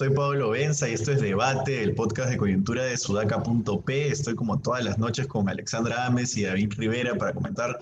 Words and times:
soy 0.00 0.10
Pablo 0.10 0.50
Benza 0.50 0.88
y 0.88 0.94
esto 0.94 1.12
es 1.12 1.20
Debate, 1.20 1.82
el 1.82 1.94
podcast 1.94 2.30
de 2.30 2.36
coyuntura 2.36 2.84
de 2.84 2.96
sudaca.p. 2.96 4.08
Estoy 4.08 4.34
como 4.34 4.58
todas 4.60 4.82
las 4.84 4.98
noches 4.98 5.26
con 5.26 5.48
Alexandra 5.48 6.06
Ames 6.06 6.36
y 6.36 6.44
David 6.44 6.72
Rivera 6.78 7.14
para 7.14 7.34
comentar 7.34 7.78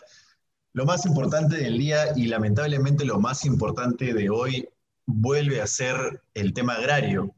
lo 0.73 0.85
más 0.85 1.07
importante 1.07 1.57
del 1.57 1.79
día 1.79 2.17
y 2.17 2.27
lamentablemente 2.27 3.05
lo 3.05 3.19
más 3.21 3.45
importante 3.45 4.15
de 4.15 4.31
hoy 4.31 4.69
vuelve 5.07 5.61
a 5.61 5.67
ser 5.67 6.23
el 6.35 6.53
tema 6.53 6.75
agrario. 6.75 7.35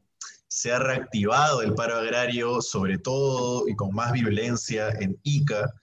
Se 0.47 0.73
ha 0.73 0.79
reactivado 0.79 1.61
el 1.61 1.73
paro 1.73 1.95
agrario, 1.95 2.61
sobre 2.61 2.97
todo 2.97 3.67
y 3.67 3.75
con 3.75 3.95
más 3.95 4.11
violencia 4.11 4.89
en 4.99 5.17
Ica, 5.23 5.73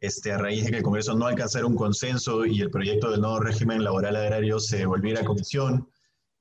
este, 0.00 0.32
a 0.32 0.38
raíz 0.38 0.64
de 0.64 0.70
que 0.70 0.76
el 0.78 0.82
Congreso 0.82 1.14
no 1.14 1.26
alcanzara 1.26 1.66
un 1.66 1.76
consenso 1.76 2.46
y 2.46 2.60
el 2.60 2.70
proyecto 2.70 3.10
del 3.10 3.20
nuevo 3.20 3.40
régimen 3.40 3.84
laboral 3.84 4.16
agrario 4.16 4.58
se 4.58 4.86
volviera 4.86 5.20
a 5.20 5.24
comisión. 5.24 5.88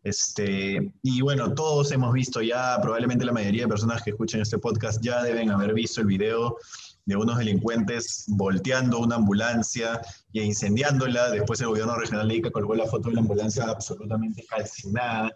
Este, 0.04 0.94
y 1.02 1.22
bueno, 1.22 1.54
todos 1.54 1.92
hemos 1.94 2.14
visto 2.14 2.42
ya, 2.42 2.78
probablemente 2.82 3.24
la 3.24 3.32
mayoría 3.32 3.64
de 3.64 3.70
personas 3.70 4.04
que 4.04 4.10
escuchan 4.10 4.42
este 4.42 4.58
podcast 4.58 5.02
ya 5.02 5.24
deben 5.24 5.50
haber 5.50 5.74
visto 5.74 6.02
el 6.02 6.08
video 6.08 6.58
de 7.06 7.16
unos 7.16 7.38
delincuentes 7.38 8.26
volteando 8.28 9.00
una 9.00 9.16
ambulancia 9.16 10.02
e 10.34 10.44
incendiándola. 10.44 11.32
Después 11.32 11.60
el 11.62 11.68
gobierno 11.68 11.96
regional 11.96 12.28
de 12.28 12.36
Ica 12.36 12.52
colgó 12.52 12.76
la 12.76 12.86
foto 12.86 13.10
de 13.10 13.16
la 13.16 13.22
ambulancia 13.22 13.66
absolutamente 13.66 14.46
calcinada. 14.46 15.32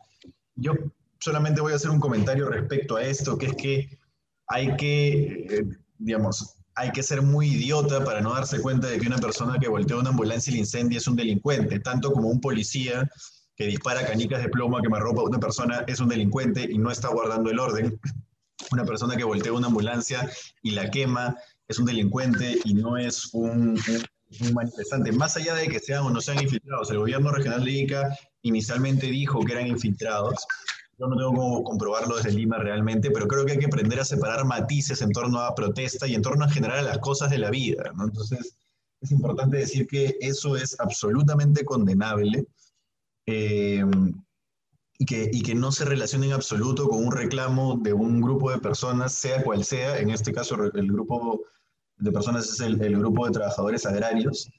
Yo 0.55 0.73
solamente 1.19 1.61
voy 1.61 1.73
a 1.73 1.75
hacer 1.75 1.91
un 1.91 1.99
comentario 1.99 2.47
respecto 2.47 2.95
a 2.95 3.03
esto, 3.03 3.37
que 3.37 3.47
es 3.47 3.55
que 3.55 3.99
hay 4.47 4.75
que, 4.77 5.47
eh, 5.49 5.65
digamos, 5.97 6.55
hay 6.75 6.91
que 6.91 7.03
ser 7.03 7.21
muy 7.21 7.47
idiota 7.47 8.03
para 8.03 8.21
no 8.21 8.33
darse 8.33 8.61
cuenta 8.61 8.87
de 8.87 8.99
que 8.99 9.07
una 9.07 9.17
persona 9.17 9.57
que 9.59 9.67
voltea 9.67 9.97
una 9.97 10.09
ambulancia 10.09 10.51
y 10.51 10.53
la 10.53 10.59
incendia 10.59 10.97
es 10.99 11.07
un 11.07 11.15
delincuente, 11.15 11.79
tanto 11.79 12.11
como 12.11 12.29
un 12.29 12.39
policía 12.39 13.09
que 13.55 13.65
dispara 13.65 14.05
canicas 14.05 14.43
de 14.43 14.49
plomo, 14.49 14.79
que 14.79 14.89
me 14.89 14.99
ropa 14.99 15.23
una 15.23 15.39
persona, 15.39 15.83
es 15.87 15.99
un 15.99 16.07
delincuente 16.07 16.67
y 16.69 16.77
no 16.77 16.91
está 16.91 17.09
guardando 17.09 17.49
el 17.49 17.59
orden. 17.59 17.99
Una 18.71 18.85
persona 18.85 19.15
que 19.15 19.23
voltea 19.23 19.51
una 19.51 19.67
ambulancia 19.67 20.29
y 20.61 20.71
la 20.71 20.91
quema 20.91 21.35
es 21.67 21.79
un 21.79 21.85
delincuente 21.85 22.57
y 22.63 22.73
no 22.73 22.97
es 22.97 23.29
un, 23.33 23.79
manifestante. 24.53 25.11
Más 25.11 25.37
allá 25.37 25.55
de 25.55 25.67
que 25.67 25.79
sean 25.79 26.03
o 26.03 26.09
no 26.09 26.21
sean 26.21 26.41
infiltrados, 26.41 26.91
el 26.91 26.99
gobierno 26.99 27.31
regional 27.31 27.63
de 27.63 27.71
Ica 27.71 28.17
inicialmente 28.41 29.07
dijo 29.07 29.39
que 29.41 29.53
eran 29.53 29.67
infiltrados. 29.67 30.45
Yo 30.97 31.07
no 31.07 31.15
tengo 31.15 31.33
cómo 31.33 31.63
comprobarlo 31.63 32.17
desde 32.17 32.31
Lima 32.31 32.57
realmente, 32.57 33.11
pero 33.11 33.27
creo 33.27 33.45
que 33.45 33.53
hay 33.53 33.59
que 33.59 33.67
aprender 33.67 33.99
a 33.99 34.05
separar 34.05 34.45
matices 34.45 35.01
en 35.01 35.11
torno 35.11 35.39
a 35.41 35.53
protesta 35.53 36.07
y 36.07 36.15
en 36.15 36.21
torno 36.21 36.45
a 36.45 36.49
generar 36.49 36.83
las 36.83 36.97
cosas 36.99 37.29
de 37.29 37.37
la 37.37 37.51
vida. 37.51 37.91
Entonces, 37.99 38.57
es 39.01 39.11
importante 39.11 39.57
decir 39.57 39.85
que 39.87 40.17
eso 40.21 40.57
es 40.57 40.79
absolutamente 40.79 41.63
condenable 41.63 42.47
eh, 43.27 43.85
y, 44.97 45.05
que, 45.05 45.29
y 45.31 45.43
que 45.43 45.53
no 45.53 45.71
se 45.71 45.85
relacione 45.85 46.27
en 46.27 46.33
absoluto 46.33 46.87
con 46.87 47.05
un 47.05 47.11
reclamo 47.11 47.77
de 47.77 47.93
un 47.93 48.19
grupo 48.19 48.49
de 48.49 48.57
personas, 48.57 49.13
sea 49.13 49.43
cual 49.43 49.63
sea, 49.63 49.99
en 49.99 50.09
este 50.09 50.33
caso 50.33 50.55
el 50.73 50.91
grupo 50.91 51.43
de 51.97 52.11
personas 52.11 52.49
es 52.49 52.59
el, 52.59 52.81
el 52.81 52.97
grupo 52.97 53.25
de 53.25 53.33
trabajadores 53.33 53.85
agrarios. 53.85 54.49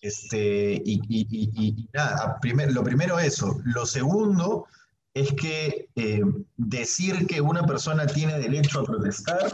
Este, 0.00 0.80
y, 0.84 1.00
y, 1.08 1.26
y 1.30 1.88
nada, 1.92 2.38
primer, 2.40 2.72
lo 2.72 2.84
primero 2.84 3.18
eso. 3.18 3.60
Lo 3.64 3.84
segundo 3.84 4.66
es 5.14 5.32
que 5.32 5.88
eh, 5.96 6.22
decir 6.56 7.26
que 7.26 7.40
una 7.40 7.66
persona 7.66 8.06
tiene 8.06 8.38
derecho 8.38 8.80
a 8.80 8.84
protestar 8.84 9.50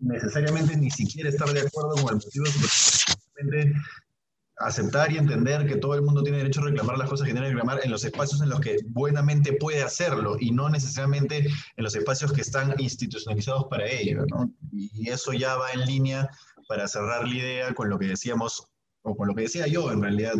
no 0.00 0.14
necesariamente 0.14 0.76
ni 0.76 0.90
siquiera 0.90 1.28
estar 1.28 1.48
de 1.52 1.60
acuerdo 1.60 1.94
con 2.02 2.16
el 2.16 2.24
motivo 2.24 2.44
de 3.44 3.72
aceptar 4.58 5.10
y 5.10 5.18
entender 5.18 5.66
que 5.66 5.76
todo 5.76 5.94
el 5.94 6.02
mundo 6.02 6.22
tiene 6.22 6.38
derecho 6.38 6.60
a 6.60 6.64
reclamar 6.64 6.98
las 6.98 7.08
cosas 7.08 7.26
que 7.26 7.32
tiene 7.32 7.46
que 7.46 7.54
reclamar 7.54 7.80
en 7.82 7.90
los 7.90 8.04
espacios 8.04 8.40
en 8.42 8.48
los 8.48 8.60
que 8.60 8.78
buenamente 8.86 9.54
puede 9.54 9.82
hacerlo 9.82 10.36
y 10.38 10.50
no 10.50 10.68
necesariamente 10.68 11.38
en 11.38 11.84
los 11.84 11.96
espacios 11.96 12.32
que 12.32 12.42
están 12.42 12.74
institucionalizados 12.78 13.66
para 13.68 13.86
ello. 13.86 14.24
¿no? 14.26 14.52
Y 14.72 15.08
eso 15.08 15.32
ya 15.32 15.56
va 15.56 15.72
en 15.72 15.80
línea 15.80 16.30
para 16.68 16.88
cerrar 16.88 17.26
la 17.26 17.34
idea 17.34 17.74
con 17.74 17.88
lo 17.88 17.98
que 17.98 18.06
decíamos, 18.06 18.68
o 19.02 19.16
con 19.16 19.28
lo 19.28 19.34
que 19.34 19.42
decía 19.42 19.66
yo 19.66 19.90
en 19.90 20.02
realidad 20.02 20.34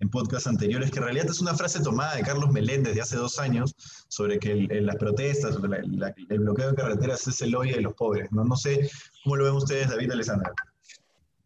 en 0.00 0.10
podcasts 0.10 0.46
anteriores, 0.46 0.90
que 0.90 0.98
en 0.98 1.04
realidad 1.04 1.26
es 1.28 1.40
una 1.40 1.54
frase 1.54 1.80
tomada 1.80 2.14
de 2.16 2.22
Carlos 2.22 2.50
Meléndez 2.50 2.94
de 2.94 3.00
hace 3.00 3.16
dos 3.16 3.38
años 3.38 3.74
sobre 4.08 4.38
que 4.38 4.54
las 4.54 4.96
protestas, 4.96 5.54
sobre 5.54 5.80
el 5.80 6.38
bloqueo 6.40 6.70
de 6.70 6.76
carreteras 6.76 7.26
es 7.26 7.40
el 7.42 7.54
odio 7.54 7.76
de 7.76 7.82
los 7.82 7.94
pobres. 7.94 8.30
¿no? 8.30 8.44
no 8.44 8.56
sé 8.56 8.88
cómo 9.24 9.36
lo 9.36 9.44
ven 9.44 9.54
ustedes, 9.54 9.88
David 9.88 10.12
Alessandra. 10.12 10.52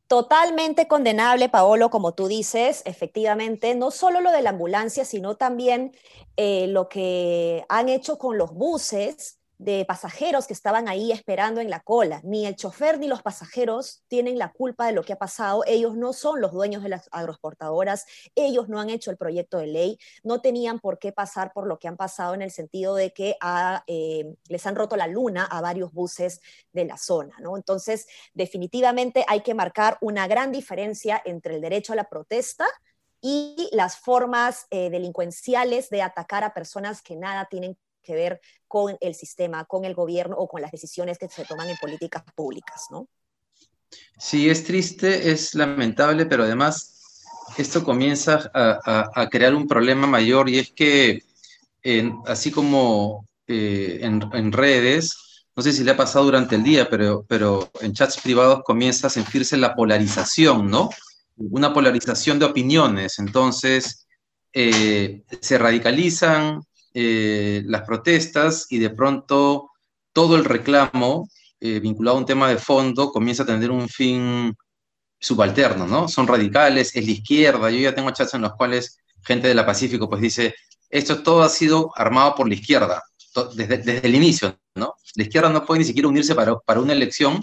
Totalmente 0.06 0.88
condenable, 0.88 1.48
Paolo, 1.48 1.88
como 1.88 2.12
tú 2.12 2.28
dices, 2.28 2.82
efectivamente, 2.84 3.74
no 3.74 3.90
solo 3.90 4.20
lo 4.20 4.30
de 4.30 4.42
la 4.42 4.50
ambulancia, 4.50 5.06
sino 5.06 5.36
también 5.36 5.96
eh, 6.36 6.66
lo 6.66 6.90
que 6.90 7.64
han 7.70 7.88
hecho 7.88 8.18
con 8.18 8.36
los 8.36 8.52
buses 8.52 9.38
de 9.62 9.84
pasajeros 9.84 10.48
que 10.48 10.52
estaban 10.52 10.88
ahí 10.88 11.12
esperando 11.12 11.60
en 11.60 11.70
la 11.70 11.80
cola. 11.80 12.20
Ni 12.24 12.46
el 12.46 12.56
chofer 12.56 12.98
ni 12.98 13.06
los 13.06 13.22
pasajeros 13.22 14.02
tienen 14.08 14.36
la 14.36 14.50
culpa 14.50 14.86
de 14.86 14.92
lo 14.92 15.04
que 15.04 15.12
ha 15.12 15.18
pasado. 15.18 15.62
Ellos 15.66 15.96
no 15.96 16.12
son 16.12 16.40
los 16.40 16.52
dueños 16.52 16.82
de 16.82 16.88
las 16.88 17.08
agroexportadoras. 17.12 18.06
Ellos 18.34 18.68
no 18.68 18.80
han 18.80 18.90
hecho 18.90 19.12
el 19.12 19.16
proyecto 19.16 19.58
de 19.58 19.68
ley. 19.68 19.98
No 20.24 20.40
tenían 20.40 20.80
por 20.80 20.98
qué 20.98 21.12
pasar 21.12 21.52
por 21.52 21.68
lo 21.68 21.78
que 21.78 21.86
han 21.86 21.96
pasado 21.96 22.34
en 22.34 22.42
el 22.42 22.50
sentido 22.50 22.96
de 22.96 23.12
que 23.12 23.36
eh, 23.86 24.34
les 24.48 24.66
han 24.66 24.74
roto 24.74 24.96
la 24.96 25.06
luna 25.06 25.44
a 25.44 25.60
varios 25.60 25.92
buses 25.92 26.40
de 26.72 26.84
la 26.84 26.96
zona. 26.96 27.36
¿no? 27.40 27.56
Entonces, 27.56 28.08
definitivamente 28.34 29.24
hay 29.28 29.42
que 29.42 29.54
marcar 29.54 29.96
una 30.00 30.26
gran 30.26 30.50
diferencia 30.50 31.22
entre 31.24 31.54
el 31.54 31.60
derecho 31.60 31.92
a 31.92 31.96
la 31.96 32.08
protesta 32.08 32.66
y 33.20 33.68
las 33.70 33.96
formas 33.96 34.66
eh, 34.70 34.90
delincuenciales 34.90 35.88
de 35.88 36.02
atacar 36.02 36.42
a 36.42 36.52
personas 36.52 37.00
que 37.00 37.14
nada 37.14 37.46
tienen 37.48 37.78
que 38.02 38.14
ver 38.14 38.40
con 38.68 38.96
el 39.00 39.14
sistema, 39.14 39.64
con 39.64 39.84
el 39.84 39.94
gobierno 39.94 40.36
o 40.36 40.48
con 40.48 40.60
las 40.60 40.72
decisiones 40.72 41.18
que 41.18 41.28
se 41.28 41.44
toman 41.44 41.68
en 41.68 41.76
políticas 41.76 42.22
públicas, 42.34 42.86
¿no? 42.90 43.08
Sí, 44.18 44.48
es 44.48 44.64
triste, 44.64 45.30
es 45.30 45.54
lamentable, 45.54 46.26
pero 46.26 46.44
además 46.44 46.92
esto 47.58 47.84
comienza 47.84 48.50
a, 48.54 49.28
crear 49.30 49.54
un 49.54 49.66
problema 49.66 50.06
mayor 50.06 50.48
y 50.48 50.58
es 50.58 50.72
que 50.72 51.22
así 52.26 52.50
como 52.50 53.26
eh, 53.46 53.98
en, 54.02 54.52
redes, 54.52 55.44
no 55.54 55.62
sé 55.62 55.72
si 55.72 55.84
le 55.84 55.90
ha 55.90 55.96
pasado 55.96 56.24
durante 56.24 56.54
el 56.54 56.62
día, 56.62 56.88
pero, 56.88 57.24
pero 57.28 57.70
en 57.80 57.92
chats 57.92 58.20
privados 58.20 58.62
comienza 58.64 59.08
a 59.08 59.10
sentirse 59.10 59.56
la 59.56 59.74
polarización, 59.74 60.70
¿no? 60.70 60.88
Una 61.36 61.74
polarización 61.74 62.38
de 62.38 62.46
opiniones. 62.46 63.18
Entonces, 63.18 64.06
eh, 64.52 65.22
se 65.40 65.58
radicalizan, 65.58 66.62
eh, 66.94 67.62
las 67.66 67.82
protestas 67.82 68.66
y 68.70 68.78
de 68.78 68.90
pronto 68.90 69.70
todo 70.12 70.36
el 70.36 70.44
reclamo 70.44 71.28
eh, 71.60 71.80
vinculado 71.80 72.16
a 72.16 72.20
un 72.20 72.26
tema 72.26 72.48
de 72.48 72.58
fondo 72.58 73.10
comienza 73.10 73.44
a 73.44 73.46
tener 73.46 73.70
un 73.70 73.88
fin 73.88 74.54
subalterno, 75.18 75.86
¿no? 75.86 76.08
Son 76.08 76.26
radicales, 76.26 76.94
es 76.96 77.04
la 77.04 77.12
izquierda. 77.12 77.70
Yo 77.70 77.78
ya 77.78 77.94
tengo 77.94 78.10
chats 78.10 78.34
en 78.34 78.42
los 78.42 78.54
cuales 78.54 78.98
gente 79.24 79.48
de 79.48 79.54
la 79.54 79.64
Pacífico 79.64 80.08
pues 80.08 80.20
dice, 80.20 80.54
esto 80.90 81.22
todo 81.22 81.42
ha 81.42 81.48
sido 81.48 81.90
armado 81.96 82.34
por 82.34 82.48
la 82.48 82.54
izquierda, 82.54 83.02
desde, 83.54 84.06
el 84.06 84.14
inicio, 84.14 84.58
¿no? 84.74 84.94
La 85.14 85.22
izquierda 85.22 85.48
no 85.48 85.64
puede 85.64 85.80
ni 85.80 85.84
siquiera 85.84 86.08
unirse 86.08 86.34
para, 86.34 86.58
para 86.58 86.80
una 86.80 86.92
elección, 86.92 87.42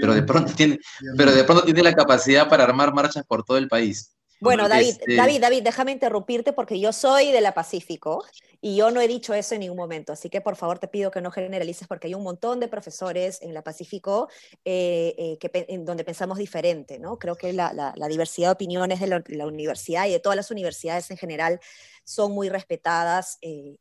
pero 0.00 0.14
de, 0.14 0.22
pronto 0.22 0.52
tiene, 0.54 0.78
pero 1.16 1.32
de 1.32 1.44
pronto 1.44 1.64
tiene 1.64 1.82
la 1.82 1.94
capacidad 1.94 2.48
para 2.48 2.64
armar 2.64 2.94
marchas 2.94 3.24
por 3.26 3.44
todo 3.44 3.58
el 3.58 3.68
país. 3.68 4.14
Bueno, 4.40 4.68
David, 4.68 4.96
este 5.00 5.16
David, 5.16 5.40
David, 5.40 5.62
déjame 5.62 5.92
interrumpirte 5.92 6.52
porque 6.52 6.78
yo 6.78 6.92
soy 6.92 7.32
de 7.32 7.40
la 7.40 7.54
Pacífico 7.54 8.24
y 8.60 8.76
yo 8.76 8.90
no 8.90 9.00
he 9.00 9.08
dicho 9.08 9.34
eso 9.34 9.54
en 9.54 9.60
ningún 9.60 9.76
momento. 9.76 10.12
Así 10.12 10.30
que 10.30 10.40
por 10.40 10.56
favor 10.56 10.78
te 10.78 10.88
pido 10.88 11.10
que 11.10 11.20
no 11.20 11.30
generalices 11.30 11.88
porque 11.88 12.06
hay 12.06 12.14
un 12.14 12.22
montón 12.22 12.60
de 12.60 12.68
profesores 12.68 13.40
en 13.42 13.54
la 13.54 13.62
Pacífico 13.62 14.28
eh, 14.64 15.14
eh, 15.18 15.38
que, 15.38 15.66
en 15.68 15.84
donde 15.84 16.04
pensamos 16.04 16.38
diferente, 16.38 16.98
¿no? 16.98 17.18
Creo 17.18 17.36
que 17.36 17.52
la, 17.52 17.72
la, 17.72 18.08
diversidad 18.08 18.48
de 18.48 18.52
opiniones 18.52 19.00
de 19.00 19.06
la, 19.06 19.46
universidad 19.46 20.06
y 20.06 20.12
de 20.12 20.20
todas 20.20 20.36
las 20.36 20.50
universidades 20.50 21.10
en 21.10 21.16
general 21.16 21.60
son 22.04 22.32
muy 22.32 22.48
respetadas 22.48 23.38
eh, 23.42 23.76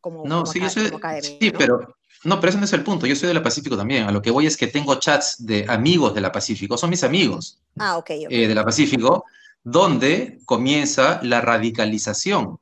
como, 0.00 0.26
no, 0.26 0.44
sí, 0.46 0.60
sí, 0.68 1.52
pero 1.56 1.96
no, 2.24 2.40
pero 2.40 2.50
ese 2.50 2.58
no 2.58 2.64
es 2.64 2.72
el 2.72 2.82
punto. 2.82 3.06
Yo 3.06 3.14
soy 3.14 3.28
de 3.28 3.34
la 3.34 3.42
Pacífico 3.42 3.76
también. 3.76 4.04
A 4.04 4.10
lo 4.10 4.20
que 4.20 4.32
voy 4.32 4.46
es 4.46 4.56
que 4.56 4.66
tengo 4.66 4.96
chats 4.96 5.46
de 5.46 5.64
amigos 5.68 6.12
de 6.12 6.20
la 6.20 6.32
Pacífico, 6.32 6.76
son 6.76 6.90
mis 6.90 7.04
amigos. 7.04 7.60
Ah, 7.78 7.96
ok. 7.96 8.08
de 8.08 8.54
la 8.54 8.64
Pacífico 8.64 9.24
donde 9.64 10.40
comienza 10.44 11.20
la 11.22 11.40
radicalización 11.40 12.58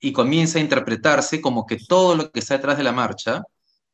y 0.00 0.12
comienza 0.12 0.58
a 0.58 0.62
interpretarse 0.62 1.40
como 1.40 1.66
que 1.66 1.76
todo 1.76 2.14
lo 2.14 2.30
que 2.30 2.40
está 2.40 2.56
detrás 2.56 2.78
de 2.78 2.84
la 2.84 2.92
marcha 2.92 3.42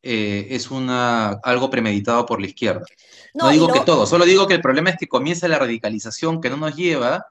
eh, 0.03 0.49
es 0.51 0.71
una, 0.71 1.31
algo 1.43 1.71
premeditado 1.71 2.27
por 2.27 2.41
la 2.41 2.47
izquierda. 2.47 2.85
No, 3.33 3.49
digo 3.49 3.69
que 3.69 3.81
todo, 3.81 4.07
solo 4.07 4.25
digo 4.27 4.47
que 4.47 4.55
el 4.55 4.61
problema 4.61 4.91
es 4.91 4.97
que 4.99 5.09
comienza 5.09 5.49
la 5.49 5.59
radicalización 5.59 6.41
que 6.41 6.51
no 6.51 6.59
nos 6.59 6.77
lleva 6.77 7.27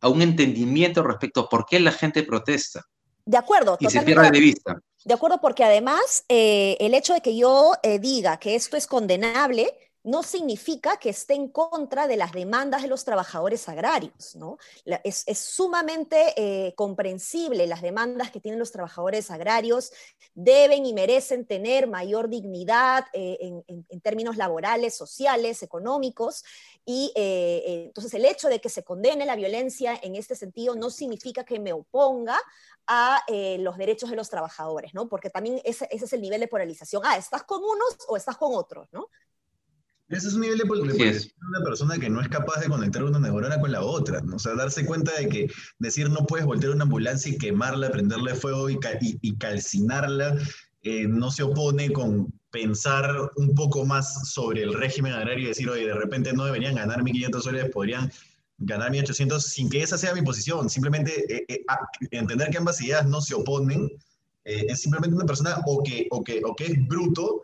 a 0.00 0.08
un 0.08 0.22
entendimiento 0.22 1.02
respecto 1.02 1.40
a 1.40 1.48
por 1.48 1.66
qué 1.66 1.78
la 1.80 1.92
gente 1.92 2.22
protesta. 2.22 2.82
De 3.26 3.36
acuerdo. 3.36 3.76
Y 3.78 3.88
se 3.88 4.02
pierde 4.02 4.30
de 4.30 4.40
vista. 4.40 4.80
De 5.04 5.14
acuerdo, 5.14 5.38
porque 5.40 5.64
además 5.64 6.24
eh, 6.28 6.76
el 6.80 6.94
hecho 6.94 7.12
de 7.12 7.20
que 7.20 7.36
yo 7.36 7.72
eh, 7.82 7.98
diga 7.98 8.38
que 8.38 8.54
esto 8.54 8.76
es 8.76 8.86
condenable 8.86 9.72
no 10.04 10.22
significa 10.22 10.98
que 10.98 11.10
esté 11.10 11.34
en 11.34 11.48
contra 11.48 12.06
de 12.06 12.16
las 12.16 12.32
demandas 12.32 12.82
de 12.82 12.88
los 12.88 13.04
trabajadores 13.04 13.68
agrarios, 13.68 14.36
¿no? 14.36 14.58
es, 14.84 15.24
sumamente 15.38 16.34
eh, 16.36 16.74
comprensible 16.74 17.66
las 17.66 17.82
demandas 17.82 18.30
que 18.30 18.40
tienen 18.40 18.58
los 18.58 18.70
trabajadores 18.70 19.30
agrarios, 19.30 19.92
deben 20.34 20.86
y 20.86 20.92
merecen 20.92 21.46
tener 21.46 21.88
mayor 21.88 22.28
dignidad 22.28 23.06
en, 23.12 23.64
términos 24.02 24.36
laborales, 24.36 24.94
sociales, 24.96 25.62
económicos, 25.62 26.44
y 26.84 27.12
entonces 27.16 28.12
el 28.14 28.26
hecho 28.26 28.48
de 28.48 28.60
que 28.60 28.68
se 28.68 28.84
condene 28.84 29.24
la 29.24 29.36
violencia 29.36 29.98
en 30.02 30.16
este 30.16 30.34
sentido 30.34 30.74
no 30.74 30.90
significa 30.90 31.44
que 31.44 31.58
me 31.58 31.72
oponga 31.72 32.38
a 32.86 33.22
eh, 33.28 33.56
los 33.60 33.76
derechos 33.76 34.10
de 34.10 34.16
los 34.16 34.28
trabajadores, 34.28 34.94
¿no? 34.94 35.08
Porque 35.08 35.30
también 35.30 35.60
ese, 35.64 35.88
ese, 35.90 36.04
es 36.04 36.12
el 36.12 36.20
nivel 36.20 36.40
de 36.40 36.48
polarización. 36.48 37.02
Ah, 37.04 37.16
¿estás 37.16 37.44
con 37.44 37.62
unos 37.62 37.96
o 38.08 38.16
estás 38.16 38.36
con 38.36 38.54
otros, 38.54 38.88
¿no? 38.92 39.08
Ese 40.08 40.28
es 40.28 40.34
un 40.34 40.42
nivel 40.42 40.58
de 40.58 40.66
polarización 40.66 41.32
de 41.40 41.48
una 41.48 41.64
persona 41.64 41.98
que 41.98 42.10
no 42.10 42.20
es 42.20 42.28
capaz 42.28 42.60
de 42.60 42.68
conectar 42.68 43.02
una 43.04 43.18
neurona 43.18 43.58
con 43.58 43.72
la 43.72 43.82
otra, 43.82 44.20
¿no? 44.20 44.36
O 44.36 44.38
sea, 44.38 44.54
darse 44.54 44.84
cuenta 44.84 45.12
de 45.18 45.28
que 45.28 45.50
decir 45.78 46.10
no 46.10 46.26
puedes 46.26 46.44
voltear 46.44 46.72
una 46.72 46.84
ambulancia 46.84 47.32
y 47.32 47.38
quemarla, 47.38 47.90
prenderle 47.90 48.34
fuego 48.34 48.68
y, 48.68 48.78
y, 49.00 49.36
calcinarla, 49.36 50.36
eh, 50.82 51.06
no 51.08 51.30
se 51.30 51.42
opone 51.42 51.90
con 51.90 52.32
pensar 52.50 53.32
un 53.36 53.54
poco 53.54 53.84
más 53.84 54.30
sobre 54.30 54.62
el 54.62 54.74
régimen 54.74 55.12
agrario 55.12 55.44
y 55.44 55.48
decir, 55.48 55.68
oye, 55.68 55.86
de 55.86 55.94
repente 55.94 56.32
no 56.32 56.44
deberían 56.44 56.76
ganar 56.76 57.02
1.500 57.02 57.40
soles, 57.40 57.70
podrían 57.70 58.12
ganar 58.58 58.90
1800 58.90 59.44
sin 59.44 59.68
que 59.68 59.82
esa 59.82 59.98
sea 59.98 60.14
mi 60.14 60.22
posición. 60.22 60.70
Simplemente 60.70 61.24
eh, 61.34 61.44
eh, 61.48 61.64
entender 62.10 62.50
que 62.50 62.58
ambas 62.58 62.80
ideas 62.80 63.06
no 63.06 63.20
se 63.20 63.34
oponen. 63.34 63.90
Eh, 64.44 64.66
es 64.68 64.82
simplemente 64.82 65.16
una 65.16 65.26
persona 65.26 65.56
o 65.66 65.82
que, 65.82 66.06
o 66.10 66.22
que, 66.22 66.42
o 66.44 66.54
que 66.54 66.66
es 66.66 66.86
bruto 66.86 67.42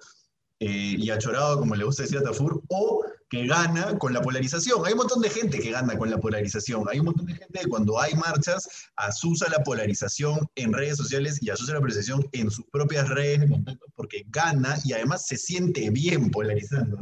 y 0.62 1.08
achorado, 1.08 1.58
como 1.58 1.74
le 1.74 1.84
gusta 1.84 2.02
decir 2.02 2.18
a 2.18 2.22
Tafur, 2.22 2.62
o 2.68 3.02
que 3.30 3.46
gana 3.46 3.96
con 3.98 4.12
la 4.12 4.20
polarización. 4.20 4.84
Hay 4.84 4.92
un 4.92 4.98
montón 4.98 5.22
de 5.22 5.30
gente 5.30 5.58
que 5.58 5.70
gana 5.70 5.96
con 5.96 6.10
la 6.10 6.18
polarización. 6.18 6.84
Hay 6.90 6.98
un 6.98 7.06
montón 7.06 7.26
de 7.26 7.34
gente 7.34 7.60
que 7.60 7.68
cuando 7.68 7.98
hay 7.98 8.12
marchas 8.14 8.68
asusa 8.96 9.48
la 9.48 9.62
polarización 9.62 10.46
en 10.56 10.72
redes 10.72 10.98
sociales 10.98 11.38
y 11.40 11.48
asusa 11.48 11.74
la 11.74 11.78
polarización 11.78 12.28
en 12.32 12.50
sus 12.50 12.66
propias 12.66 13.08
redes 13.08 13.40
de 13.40 13.48
contacto 13.48 13.86
porque 13.94 14.26
gana 14.28 14.76
y 14.84 14.92
además 14.92 15.26
se 15.26 15.36
siente 15.36 15.88
bien 15.90 16.30
polarizando. 16.30 17.00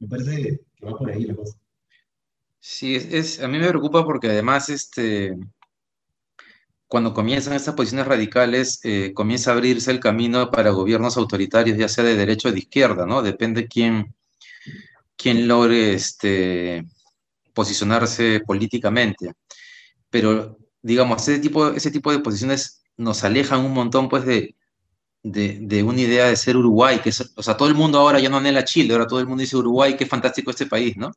me 0.00 0.08
parece 0.08 0.60
que 0.76 0.84
va 0.84 0.98
por 0.98 1.10
ahí 1.10 1.24
la 1.24 1.36
cosa. 1.36 1.56
Sí, 2.60 2.96
es, 2.96 3.40
a 3.40 3.48
mí 3.48 3.58
me 3.58 3.68
preocupa 3.68 4.04
porque 4.04 4.28
además 4.28 4.68
este, 4.68 5.38
cuando 6.88 7.12
comienzan 7.12 7.52
estas 7.52 7.74
posiciones 7.74 8.06
radicales, 8.06 8.80
eh, 8.82 9.12
comienza 9.14 9.50
a 9.50 9.54
abrirse 9.54 9.90
el 9.90 10.00
camino 10.00 10.50
para 10.50 10.70
gobiernos 10.70 11.18
autoritarios, 11.18 11.76
ya 11.76 11.88
sea 11.88 12.02
de 12.02 12.16
derecha 12.16 12.48
o 12.48 12.52
de 12.52 12.60
izquierda, 12.60 13.06
¿no? 13.06 13.22
Depende 13.22 13.68
quién, 13.68 14.14
quién 15.16 15.46
logre 15.46 15.92
este, 15.92 16.86
posicionarse 17.52 18.40
políticamente. 18.40 19.32
Pero, 20.10 20.56
digamos, 20.80 21.28
ese 21.28 21.38
tipo, 21.40 21.68
ese 21.68 21.90
tipo 21.90 22.10
de 22.10 22.20
posiciones 22.20 22.82
nos 22.96 23.22
alejan 23.22 23.64
un 23.64 23.74
montón, 23.74 24.08
pues, 24.08 24.24
de, 24.24 24.56
de, 25.22 25.82
una 25.82 26.00
idea 26.00 26.26
de 26.26 26.36
ser 26.36 26.56
Uruguay, 26.56 27.00
que 27.00 27.10
o 27.10 27.42
sea, 27.42 27.56
todo 27.56 27.68
el 27.68 27.74
mundo 27.74 27.98
ahora 27.98 28.18
ya 28.18 28.30
no 28.30 28.38
anhela 28.38 28.64
Chile, 28.64 28.94
ahora 28.94 29.06
todo 29.06 29.20
el 29.20 29.26
mundo 29.26 29.42
dice 29.42 29.56
Uruguay, 29.56 29.94
qué 29.96 30.06
fantástico 30.06 30.50
este 30.50 30.66
país, 30.66 30.96
¿no? 30.96 31.12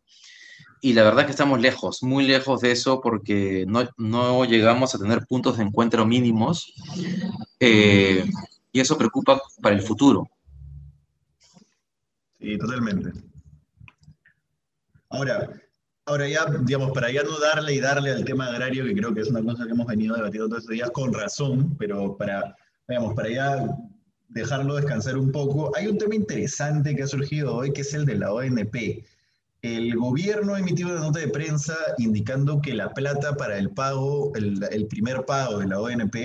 Y 0.82 0.94
la 0.94 1.04
verdad 1.04 1.26
que 1.26 1.32
estamos 1.32 1.62
lejos, 1.62 2.02
muy 2.02 2.26
lejos 2.26 2.62
de 2.62 2.72
eso 2.72 3.02
porque 3.02 3.66
no, 3.68 3.88
no 3.98 4.44
llegamos 4.46 4.96
a 4.96 4.98
tener 4.98 5.26
puntos 5.28 5.58
de 5.58 5.64
encuentro 5.64 6.08
mínimos 6.08 6.74
eh, 7.60 8.26
y 8.72 8.80
eso 8.80 8.98
preocupa 8.98 9.40
para 9.62 9.76
el 9.76 9.84
futuro. 9.84 10.28
Sí, 12.40 12.58
totalmente. 12.58 13.12
Ahora, 15.10 15.50
ahora 16.06 16.28
ya, 16.28 16.46
digamos, 16.62 16.92
para 16.92 17.12
ya 17.12 17.22
no 17.22 17.38
darle 17.38 17.76
y 17.76 17.80
darle 17.80 18.12
al 18.12 18.26
tema 18.26 18.48
agrario, 18.48 18.84
que 18.86 18.96
creo 18.96 19.14
que 19.14 19.22
es 19.22 19.30
una 19.30 19.44
cosa 19.44 19.66
que 19.66 19.72
hemos 19.72 19.86
venido 19.86 20.16
debatiendo 20.16 20.48
todos 20.48 20.64
estos 20.64 20.74
días 20.74 20.90
con 20.90 21.14
razón, 21.14 21.76
pero 21.78 22.18
para, 22.18 22.56
digamos, 22.88 23.14
para 23.14 23.30
ya 23.30 23.78
dejarlo 24.30 24.76
descansar 24.76 25.18
un 25.18 25.32
poco, 25.32 25.76
hay 25.76 25.88
un 25.88 26.00
tema 26.00 26.16
interesante 26.16 26.96
que 26.96 27.04
ha 27.04 27.08
surgido 27.08 27.56
hoy, 27.56 27.72
que 27.72 27.82
es 27.82 27.94
el 27.94 28.06
de 28.06 28.16
la 28.16 28.34
ONP. 28.34 29.06
El 29.62 29.96
gobierno 29.96 30.56
ha 30.56 30.60
emitido 30.60 30.90
una 30.90 31.02
nota 31.02 31.20
de 31.20 31.28
prensa 31.28 31.76
indicando 32.00 32.62
que 32.62 32.74
la 32.74 32.94
plata 32.94 33.36
para 33.36 33.60
el 33.60 33.70
pago, 33.70 34.32
el, 34.34 34.88
primer 34.88 35.24
pago 35.26 35.60
de 35.60 35.68
la 35.68 35.80
ONP, 35.80 36.16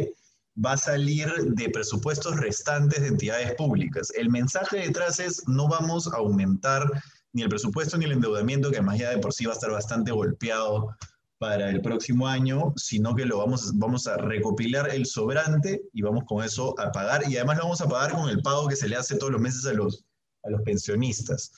va 0.64 0.72
a 0.72 0.76
salir 0.78 1.30
de 1.48 1.68
presupuestos 1.68 2.36
restantes 2.36 3.02
de 3.02 3.08
entidades 3.08 3.54
públicas. 3.56 4.10
El 4.16 4.30
mensaje 4.30 4.78
detrás 4.78 5.20
es 5.20 5.46
no 5.46 5.68
vamos 5.68 6.10
a 6.10 6.16
aumentar 6.16 6.90
ni 7.34 7.42
el 7.42 7.50
presupuesto 7.50 7.98
ni 7.98 8.06
el 8.06 8.12
endeudamiento, 8.12 8.70
que 8.70 8.78
además 8.78 8.98
ya 8.98 9.10
de 9.10 9.18
por 9.18 9.34
sí 9.34 9.44
va 9.44 9.52
a 9.52 9.56
estar 9.56 9.70
bastante 9.70 10.12
golpeado 10.12 10.96
para 11.36 11.68
el 11.68 11.82
próximo 11.82 12.26
año, 12.26 12.72
sino 12.76 13.14
que 13.14 13.26
lo 13.26 13.36
vamos, 13.36 13.72
vamos 13.74 14.06
a 14.06 14.16
recopilar 14.16 14.88
el 14.88 15.04
sobrante 15.04 15.82
y 15.92 16.00
vamos 16.00 16.24
con 16.26 16.42
eso 16.42 16.74
a 16.80 16.90
pagar, 16.90 17.28
y 17.28 17.36
además 17.36 17.58
lo 17.58 17.64
vamos 17.64 17.82
a 17.82 17.88
pagar 17.88 18.12
con 18.12 18.30
el 18.30 18.40
pago 18.40 18.66
que 18.68 18.76
se 18.76 18.88
le 18.88 18.96
hace 18.96 19.16
todos 19.16 19.32
los 19.32 19.42
meses 19.42 19.66
a 19.66 19.74
los, 19.74 20.06
a 20.44 20.48
los 20.48 20.62
pensionistas. 20.62 21.52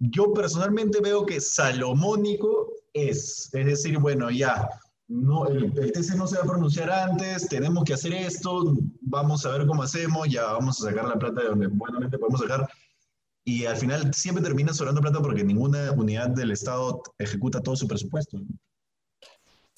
Yo 0.00 0.32
personalmente 0.32 1.00
veo 1.00 1.26
que 1.26 1.40
salomónico 1.40 2.72
es, 2.94 3.50
es 3.52 3.66
decir, 3.66 3.98
bueno, 3.98 4.30
ya, 4.30 4.68
no, 5.08 5.46
el, 5.46 5.72
TC 5.72 6.16
no 6.16 6.26
se 6.26 6.38
va 6.38 6.44
a 6.44 6.46
pronunciar 6.46 6.90
antes, 6.90 7.48
tenemos 7.48 7.84
que 7.84 7.94
hacer 7.94 8.14
esto, 8.14 8.76
vamos 9.02 9.44
a 9.44 9.50
ver 9.50 9.66
cómo 9.66 9.82
hacemos, 9.82 10.28
ya 10.28 10.44
vamos 10.44 10.80
a 10.80 10.88
sacar 10.88 11.06
la 11.06 11.18
plata 11.18 11.42
de 11.42 11.48
donde 11.48 11.66
buenamente 11.66 12.16
podemos 12.16 12.40
sacar. 12.40 12.68
Y 13.44 13.66
al 13.66 13.76
final 13.76 14.14
siempre 14.14 14.44
termina 14.44 14.72
sobrando 14.72 15.00
plata 15.00 15.20
porque 15.20 15.44
ninguna 15.44 15.92
unidad 15.92 16.30
del 16.30 16.52
Estado 16.52 17.02
ejecuta 17.18 17.60
todo 17.60 17.76
su 17.76 17.88
presupuesto. 17.88 18.38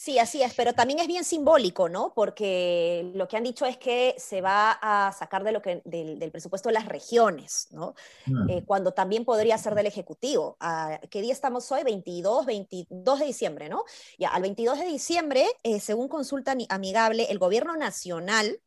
Sí, 0.03 0.19
así 0.19 0.43
es, 0.43 0.53
pero 0.55 0.73
también 0.73 0.99
es 0.99 1.07
bien 1.07 1.23
simbólico, 1.23 1.89
¿no? 1.89 2.13
Porque 2.13 3.09
lo 3.15 3.29
que 3.29 3.37
han 3.37 3.45
dicho 3.45 3.67
es 3.67 3.77
que 3.77 4.17
se 4.19 4.41
va 4.41 4.73
a 4.83 5.13
sacar 5.13 5.45
de 5.45 5.53
lo 5.53 5.63
que, 5.63 5.81
del, 5.85 6.29
presupuesto 6.33 6.71
de 6.71 6.73
las 6.73 6.87
regiones, 6.87 7.69
¿no? 7.71 7.95
Mm. 8.27 8.51
Eh, 8.51 8.65
cuando 8.67 8.91
también 8.91 9.25
podría 9.25 9.57
ser 9.59 9.77
del 9.77 9.87
Ejecutivo. 9.87 10.57
¿A 10.59 10.99
¿Qué 11.09 11.23
día 11.23 11.33
estamos 11.33 11.71
hoy? 11.71 11.85
22, 11.85 12.47
22 12.47 13.21
de 13.21 13.27
diciembre, 13.27 13.69
¿no? 13.69 13.85
Ya, 14.19 14.31
al 14.31 14.43
22 14.43 14.81
de 14.81 14.87
diciembre, 14.87 15.47
eh, 15.63 15.79
según 15.79 16.09
consulta 16.09 16.57
amigable, 16.69 17.29
el 17.31 17.39
gobierno 17.39 17.77
nacional 17.77 18.59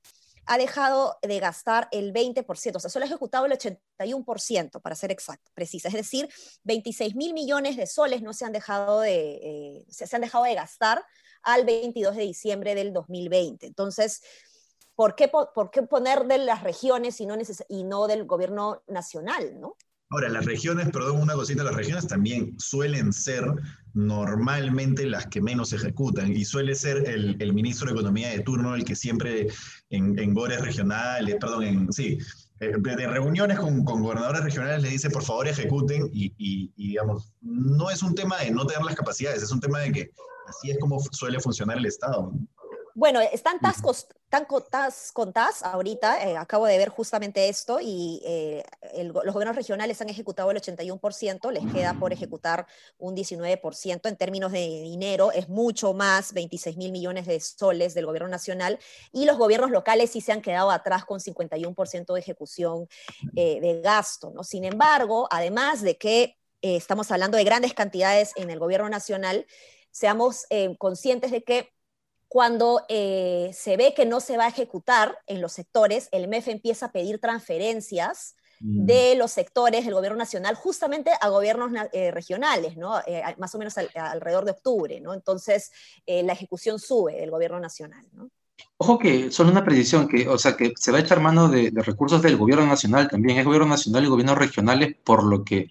ha 0.45 0.57
dejado 0.57 1.17
de 1.21 1.39
gastar 1.39 1.87
el 1.91 2.13
20%, 2.13 2.75
o 2.75 2.79
sea, 2.79 2.89
solo 2.89 3.05
ha 3.05 3.07
ejecutado 3.07 3.45
el 3.45 3.51
81%, 3.53 4.81
para 4.81 4.95
ser 4.95 5.11
exacto, 5.11 5.51
precisa. 5.53 5.87
Es 5.87 5.93
decir, 5.93 6.29
26 6.63 7.15
mil 7.15 7.33
millones 7.33 7.77
de 7.77 7.87
soles 7.87 8.21
no 8.21 8.33
se 8.33 8.45
han 8.45 8.51
dejado 8.51 9.01
de, 9.01 9.39
eh, 9.41 9.85
se 9.89 10.13
han 10.15 10.21
dejado 10.21 10.43
de 10.43 10.55
gastar 10.55 11.03
al 11.41 11.65
22 11.65 12.15
de 12.15 12.23
diciembre 12.23 12.75
del 12.75 12.93
2020. 12.93 13.65
Entonces, 13.65 14.21
¿por 14.95 15.15
qué, 15.15 15.27
por 15.29 15.71
qué 15.71 15.83
poner 15.83 16.25
de 16.25 16.39
las 16.39 16.63
regiones 16.63 17.19
y 17.21 17.25
no, 17.25 17.35
no 17.69 18.07
del 18.07 18.25
gobierno 18.25 18.83
nacional, 18.87 19.59
no? 19.59 19.75
Ahora, 20.11 20.29
las 20.29 20.45
regiones, 20.45 20.89
perdón, 20.89 21.21
una 21.21 21.33
cosita, 21.33 21.63
las 21.63 21.75
regiones 21.75 22.07
también 22.07 22.55
suelen 22.59 23.11
ser 23.11 23.43
normalmente 23.93 25.05
las 25.05 25.25
que 25.27 25.41
menos 25.41 25.73
ejecutan 25.73 26.31
y 26.31 26.45
suele 26.45 26.75
ser 26.75 27.09
el, 27.09 27.37
el 27.39 27.53
ministro 27.53 27.87
de 27.87 27.93
Economía 27.93 28.29
de 28.29 28.41
turno 28.41 28.75
el 28.75 28.85
que 28.85 28.95
siempre 28.95 29.47
en, 29.89 30.19
en 30.19 30.33
gores 30.33 30.61
regionales, 30.61 31.37
perdón, 31.39 31.63
en, 31.63 31.93
sí, 31.93 32.19
eh, 32.59 32.73
de 32.77 33.07
reuniones 33.07 33.59
con, 33.59 33.83
con, 33.83 34.03
gobernadores 34.03 34.43
regionales 34.43 34.83
le 34.83 34.89
dice 34.89 35.09
por 35.09 35.23
favor 35.23 35.47
ejecuten 35.47 36.09
y, 36.13 36.27
y, 36.37 36.71
y, 36.75 36.89
digamos, 36.89 37.33
no 37.41 37.89
es 37.89 38.03
un 38.03 38.13
tema 38.15 38.37
de 38.39 38.51
no 38.51 38.65
tener 38.65 38.83
las 38.83 38.95
capacidades, 38.95 39.41
es 39.41 39.51
un 39.51 39.59
tema 39.59 39.79
de 39.79 39.91
que 39.91 40.11
así 40.47 40.71
es 40.71 40.77
como 40.79 40.99
suele 41.11 41.39
funcionar 41.39 41.77
el 41.77 41.85
Estado. 41.85 42.31
Bueno, 42.97 43.19
están 43.19 43.59
tan 44.29 44.45
con 44.45 45.33
tas 45.33 45.63
ahorita, 45.63 46.29
eh, 46.29 46.37
acabo 46.37 46.65
de 46.65 46.77
ver 46.77 46.87
justamente 46.87 47.49
esto, 47.49 47.79
y 47.81 48.21
eh, 48.23 48.63
los 49.03 49.33
gobiernos 49.33 49.57
regionales 49.57 50.01
han 50.01 50.07
ejecutado 50.07 50.49
el 50.49 50.61
81%, 50.61 51.51
les 51.51 51.65
queda 51.73 51.95
por 51.95 52.13
ejecutar 52.13 52.65
un 52.97 53.13
19%. 53.13 54.07
En 54.07 54.15
términos 54.15 54.53
de 54.53 54.81
dinero, 54.83 55.33
es 55.33 55.49
mucho 55.49 55.93
más, 55.93 56.31
26 56.31 56.77
mil 56.77 56.93
millones 56.93 57.25
de 57.25 57.37
soles 57.41 57.95
del 57.95 58.05
gobierno 58.05 58.29
nacional, 58.29 58.79
y 59.11 59.25
los 59.25 59.37
gobiernos 59.37 59.71
locales 59.71 60.11
sí 60.11 60.21
se 60.21 60.31
han 60.31 60.41
quedado 60.41 60.71
atrás 60.71 61.03
con 61.03 61.19
51% 61.19 62.13
de 62.13 62.19
ejecución 62.21 62.87
eh, 63.35 63.59
de 63.59 63.81
gasto. 63.81 64.31
¿no? 64.33 64.45
Sin 64.45 64.63
embargo, 64.63 65.27
además 65.31 65.81
de 65.81 65.97
que 65.97 66.37
estamos 66.61 67.11
hablando 67.11 67.37
de 67.37 67.43
grandes 67.43 67.73
cantidades 67.73 68.31
en 68.37 68.49
el 68.49 68.57
gobierno 68.57 68.87
nacional, 68.87 69.45
seamos 69.91 70.45
conscientes 70.79 71.31
de 71.31 71.43
que 71.43 71.74
cuando 72.27 72.83
eh, 72.89 73.51
se 73.53 73.77
ve 73.77 73.93
que 73.93 74.05
no 74.05 74.19
se 74.19 74.37
va 74.37 74.45
a 74.45 74.49
ejecutar 74.49 75.17
en 75.27 75.41
los 75.41 75.53
sectores, 75.53 76.09
el 76.11 76.27
MEF 76.27 76.47
empieza 76.47 76.87
a 76.87 76.91
pedir 76.91 77.19
transferencias 77.19 78.35
mm. 78.59 78.85
de 78.85 79.15
los 79.15 79.31
sectores 79.31 79.85
del 79.85 79.93
gobierno 79.93 80.17
nacional 80.17 80.55
justamente 80.55 81.11
a 81.19 81.29
gobiernos 81.29 81.71
eh, 81.93 82.11
regionales, 82.11 82.77
¿no? 82.77 82.99
Eh, 83.05 83.23
más 83.37 83.53
o 83.55 83.57
menos 83.57 83.75
alrededor 83.77 84.45
de 84.45 84.51
octubre, 84.51 84.99
¿no? 84.99 85.13
Entonces, 85.13 85.71
eh, 86.05 86.23
la 86.23 86.33
ejecución 86.33 86.79
sube 86.79 87.13
del 87.13 87.31
gobierno 87.31 87.59
nacional, 87.59 88.05
¿no? 88.13 88.29
Ojo 88.77 88.97
que 88.97 89.31
solo 89.31 89.51
una 89.51 89.65
precisión, 89.65 90.07
que, 90.07 90.27
o 90.27 90.37
sea, 90.37 90.55
que 90.55 90.73
se 90.77 90.91
va 90.91 90.97
a 90.97 91.01
echar 91.01 91.19
mano 91.19 91.49
de, 91.49 91.71
de, 91.71 91.81
recursos 91.81 92.21
del 92.21 92.37
gobierno 92.37 92.65
nacional 92.65 93.09
también, 93.09 93.37
es 93.37 93.45
gobierno 93.45 93.67
nacional 93.67 94.03
y 94.03 94.07
gobiernos 94.07 94.37
regionales, 94.37 94.95
por 95.03 95.23
lo 95.23 95.43
que 95.43 95.69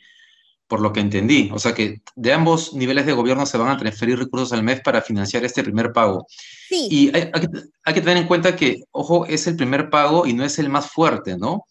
por 0.67 0.81
lo 0.81 0.93
que 0.93 1.01
entendí. 1.01 1.51
O 1.53 1.59
sea 1.59 1.75
que 1.75 2.01
de 2.15 2.33
ambos 2.33 2.75
niveles 2.75 3.07
de 3.07 3.13
gobierno 3.13 3.47
se 3.47 3.59
van 3.59 3.69
a 3.69 3.77
transferir 3.77 4.19
recursos 4.19 4.53
al 4.53 4.63
mes 4.63 4.81
para 4.81 5.03
financiar 5.03 5.45
este 5.45 5.63
primer 5.63 5.93
pago. 5.93 6.27
Sí. 6.69 6.89
Y 6.91 7.17
hay, 7.17 7.31
que, 7.95 8.01
tener 8.01 8.17
en 8.17 8.27
cuenta 8.27 8.57
que, 8.57 8.83
ojo, 8.91 9.27
es 9.27 9.47
el 9.47 9.57
primer 9.57 9.91
pago 9.91 10.27
y 10.27 10.33
no 10.33 10.45
es 10.45 10.59
el 10.59 10.69
más 10.69 10.91
fuerte, 10.91 11.37
¿no? 11.37 11.67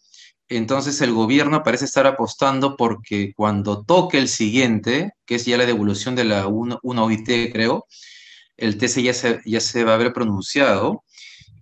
Entonces 0.48 1.00
el 1.00 1.12
gobierno 1.12 1.62
parece 1.62 1.86
estar 1.86 2.06
apostando 2.06 2.76
porque 2.76 3.32
cuando 3.34 3.82
toque 3.82 4.18
el 4.18 4.28
siguiente, 4.28 5.12
que 5.24 5.36
es 5.36 5.46
ya 5.46 5.56
la 5.56 5.66
devolución 5.66 6.14
de 6.14 6.24
la 6.24 6.46
1, 6.46 6.80
OIT, 6.82 7.52
creo, 7.52 7.86
el 8.56 8.76
TC 8.78 9.02
ya 9.02 9.14
se, 9.14 9.40
ya 9.44 9.60
se 9.60 9.84
va 9.84 9.92
a 9.92 9.94
haber 9.94 10.12
pronunciado. 10.12 11.02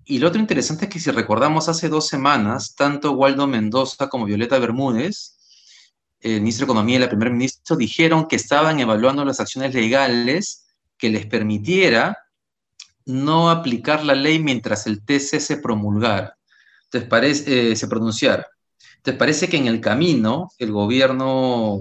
Y 0.04 0.18
lo 0.18 0.28
otro 0.28 0.40
interesante 0.40 0.86
es 0.86 0.90
que 0.90 1.00
si 1.00 1.10
recordamos 1.10 1.68
hace 1.68 1.88
dos 1.88 2.08
semanas, 2.08 2.74
tanto 2.74 3.12
Waldo 3.12 3.46
Mendoza 3.46 4.08
como 4.08 4.26
Violeta 4.26 4.58
Bermúdez 4.58 5.36
el 6.22 6.40
ministro 6.40 6.66
de 6.66 6.72
Economía 6.72 6.96
y 6.96 7.00
la 7.00 7.08
primer 7.08 7.30
ministro 7.30 7.76
dijeron 7.76 8.26
que 8.28 8.36
estaban 8.36 8.78
evaluando 8.80 9.24
las 9.24 9.40
acciones 9.40 9.74
legales 9.74 10.66
que 10.96 11.10
les 11.10 11.26
permitiera 11.26 12.18
no 13.04 13.50
aplicar 13.50 14.04
la 14.04 14.14
ley 14.14 14.38
mientras 14.38 14.86
el 14.86 15.04
TC 15.04 15.40
se 15.40 15.56
promulgara, 15.56 16.38
parece, 17.08 17.72
eh, 17.72 17.76
se 17.76 17.88
pronunciara. 17.88 18.46
Entonces 18.96 19.18
parece 19.18 19.48
que 19.48 19.56
en 19.56 19.66
el 19.66 19.80
camino 19.80 20.50
el 20.58 20.70
gobierno 20.70 21.80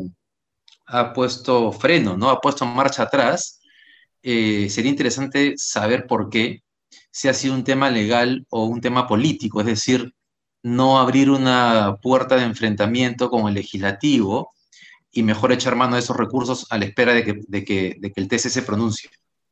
ha 0.88 1.14
puesto 1.14 1.72
freno, 1.72 2.18
¿no? 2.18 2.30
Ha 2.32 2.42
puesto 2.42 2.66
marcha 2.66 3.04
atrás. 3.04 3.62
Eh, 4.24 4.70
sería 4.70 4.92
interesante 4.92 5.54
saber 5.58 6.08
por 6.08 6.30
qué, 6.30 6.64
si 7.12 7.28
ha 7.28 7.34
sido 7.34 7.54
un 7.54 7.64
tema 7.64 7.90
legal 7.90 8.46
o 8.50 8.66
un 8.66 8.82
tema 8.82 9.08
político, 9.08 9.62
es 9.62 9.68
decir, 9.68 10.14
no 10.64 11.00
abrir 11.00 11.30
una 11.30 11.98
puerta 12.02 12.36
de 12.36 12.44
enfrentamiento 12.44 13.30
con 13.30 13.48
el 13.48 13.56
legislativo 13.56 14.52
y 15.12 15.24
mejor 15.24 15.52
echar 15.52 15.76
mano 15.76 15.96
de 15.96 16.02
esos 16.02 16.16
recursos 16.16 16.68
a 16.70 16.78
la 16.78 16.86
espera 16.86 17.14
de 17.14 17.24
que, 17.66 18.00
el 18.16 18.28
TC 18.28 18.50
se 18.50 18.62
pronuncie. 18.62 19.10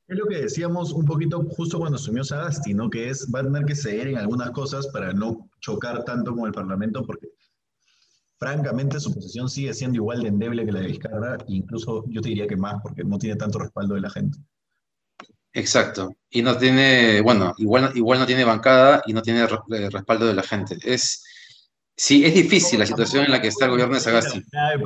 Es 0.07 0.17
lo 0.17 0.25
que 0.25 0.37
decíamos 0.37 0.91
un 0.91 1.05
poquito 1.05 1.43
justo 1.49 1.77
cuando 1.77 1.97
asumió 1.97 2.23
Sagasti, 2.23 2.73
¿no? 2.73 2.89
Que 2.89 3.09
es, 3.09 3.27
va 3.33 3.41
a 3.41 3.43
tener 3.43 3.65
que 3.65 3.75
ceder 3.75 4.07
en 4.07 4.17
algunas 4.17 4.49
cosas 4.51 4.87
para 4.87 5.13
no 5.13 5.49
chocar 5.59 6.03
tanto 6.03 6.35
con 6.35 6.47
el 6.47 6.51
Parlamento, 6.51 7.05
porque 7.05 7.29
francamente 8.39 8.99
su 8.99 9.13
posición 9.13 9.49
sigue 9.49 9.73
siendo 9.73 9.97
igual 9.97 10.23
de 10.23 10.29
endeble 10.29 10.65
que 10.65 10.71
la 10.71 10.79
de 10.79 10.87
Vizcarra, 10.87 11.37
incluso 11.47 12.05
yo 12.07 12.21
te 12.21 12.29
diría 12.29 12.47
que 12.47 12.55
más, 12.55 12.81
porque 12.81 13.03
no 13.03 13.19
tiene 13.19 13.35
tanto 13.35 13.59
respaldo 13.59 13.95
de 13.95 14.01
la 14.01 14.09
gente. 14.09 14.39
Exacto. 15.53 16.15
Y 16.29 16.41
no 16.41 16.57
tiene, 16.57 17.21
bueno, 17.21 17.53
igual, 17.57 17.91
igual 17.95 18.19
no 18.19 18.25
tiene 18.25 18.43
bancada 18.43 19.01
y 19.05 19.13
no 19.13 19.21
tiene 19.21 19.41
eh, 19.41 19.89
respaldo 19.89 20.27
de 20.27 20.33
la 20.33 20.43
gente. 20.43 20.77
Es, 20.83 21.23
Sí, 21.99 22.25
es 22.25 22.33
difícil 22.33 22.79
la 22.79 22.85
situación 22.85 23.25
en 23.25 23.31
la 23.31 23.41
que 23.41 23.49
está 23.49 23.65
el 23.65 23.71
gobierno 23.71 23.95
de 23.95 23.99
Sagasti. 23.99 24.41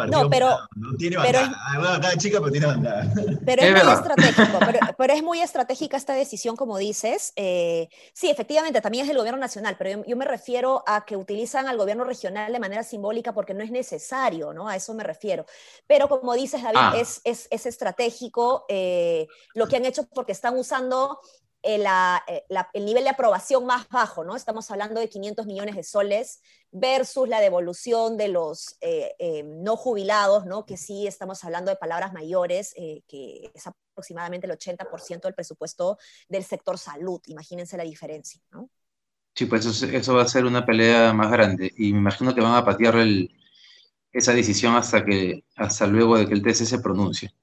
No, 0.09 0.27
pero... 0.31 0.57
No 0.75 0.97
tiene 0.97 1.17
bancada. 1.17 2.17
chica, 2.17 2.39
pero 2.39 2.51
tiene 2.51 2.65
bancada. 2.65 3.07
Pero 3.45 3.61
es, 3.61 3.83
muy 3.83 3.93
estratégico. 3.93 4.59
Pero, 4.97 5.13
es 5.13 5.23
muy 5.23 5.41
estratégica 5.41 5.97
esta 5.97 6.13
decisión, 6.13 6.55
como 6.55 6.79
dices. 6.79 7.31
Eh, 7.35 7.87
sí, 8.13 8.31
efectivamente, 8.31 8.81
también 8.81 9.03
es 9.03 9.09
del 9.09 9.17
gobierno 9.17 9.39
nacional, 9.39 9.75
pero 9.77 10.03
yo, 10.07 10.17
me 10.17 10.25
refiero 10.25 10.83
a 10.87 11.05
que 11.05 11.15
utilizan 11.15 11.67
al 11.67 11.77
gobierno 11.77 12.03
regional 12.03 12.51
de 12.51 12.59
manera 12.59 12.81
simbólica 12.81 13.31
porque 13.31 13.53
no 13.53 13.63
es 13.63 13.69
necesario, 13.69 14.51
¿no? 14.51 14.67
A 14.67 14.75
eso 14.75 14.95
me 14.95 15.03
refiero. 15.03 15.45
Pero 15.85 16.09
como 16.09 16.33
dices, 16.33 16.63
David, 16.63 16.77
ah. 16.79 16.93
es, 16.97 17.21
es, 17.25 17.47
es, 17.51 17.67
estratégico 17.67 18.65
eh, 18.69 19.27
lo 19.53 19.67
que 19.67 19.75
han 19.75 19.85
hecho 19.85 20.07
porque 20.07 20.31
están 20.31 20.57
usando 20.57 21.19
eh, 21.65 21.81
eh, 22.27 22.43
el 22.73 22.85
nivel 22.85 23.05
de 23.05 23.09
aprobación 23.09 23.65
más 23.65 23.87
bajo, 23.87 24.25
¿no? 24.25 24.35
Estamos 24.35 24.69
hablando 24.69 24.99
de 24.99 25.07
500 25.07 25.45
millones 25.45 25.75
de 25.75 25.83
soles 25.83 26.41
versus 26.71 27.29
la 27.29 27.39
devolución 27.39 28.17
de 28.17 28.27
los 28.27 28.75
eh, 28.81 29.43
no 29.45 29.77
jubilados, 29.77 30.45
¿no? 30.45 30.65
Que 30.65 30.75
sí 30.75 31.07
estamos 31.07 31.41
hablando 31.45 31.71
de 31.71 31.77
palabras 31.77 32.11
mayores, 32.11 32.73
que 33.07 33.49
es 33.53 33.67
aproximadamente 33.67 34.45
el 34.45 34.53
80% 34.53 35.21
del 35.21 35.33
presupuesto 35.33 35.97
del 36.27 36.43
sector 36.43 36.77
salud. 36.77 37.21
Imagínense 37.27 37.77
la 37.77 37.83
diferencia, 37.83 38.41
¿no? 38.51 38.69
Sí, 39.33 39.45
pues 39.45 39.65
eso, 39.65 40.15
va 40.15 40.23
a 40.23 40.27
ser 40.27 40.45
una 40.45 40.65
pelea 40.65 41.13
más 41.13 41.31
grande 41.31 41.71
y 41.77 41.93
me 41.93 41.99
imagino 41.99 42.35
que 42.35 42.41
van 42.41 42.55
a 42.55 42.65
patear 42.65 42.95
esa 44.11 44.33
decisión 44.33 44.75
hasta, 44.75 45.03
que, 45.05 45.45
hasta 45.55 45.87
luego 45.87 46.17
de 46.17 46.27
que 46.27 46.33
el 46.33 46.43
TC 46.43 46.65
se 46.65 46.79
pronuncie. 46.79 47.33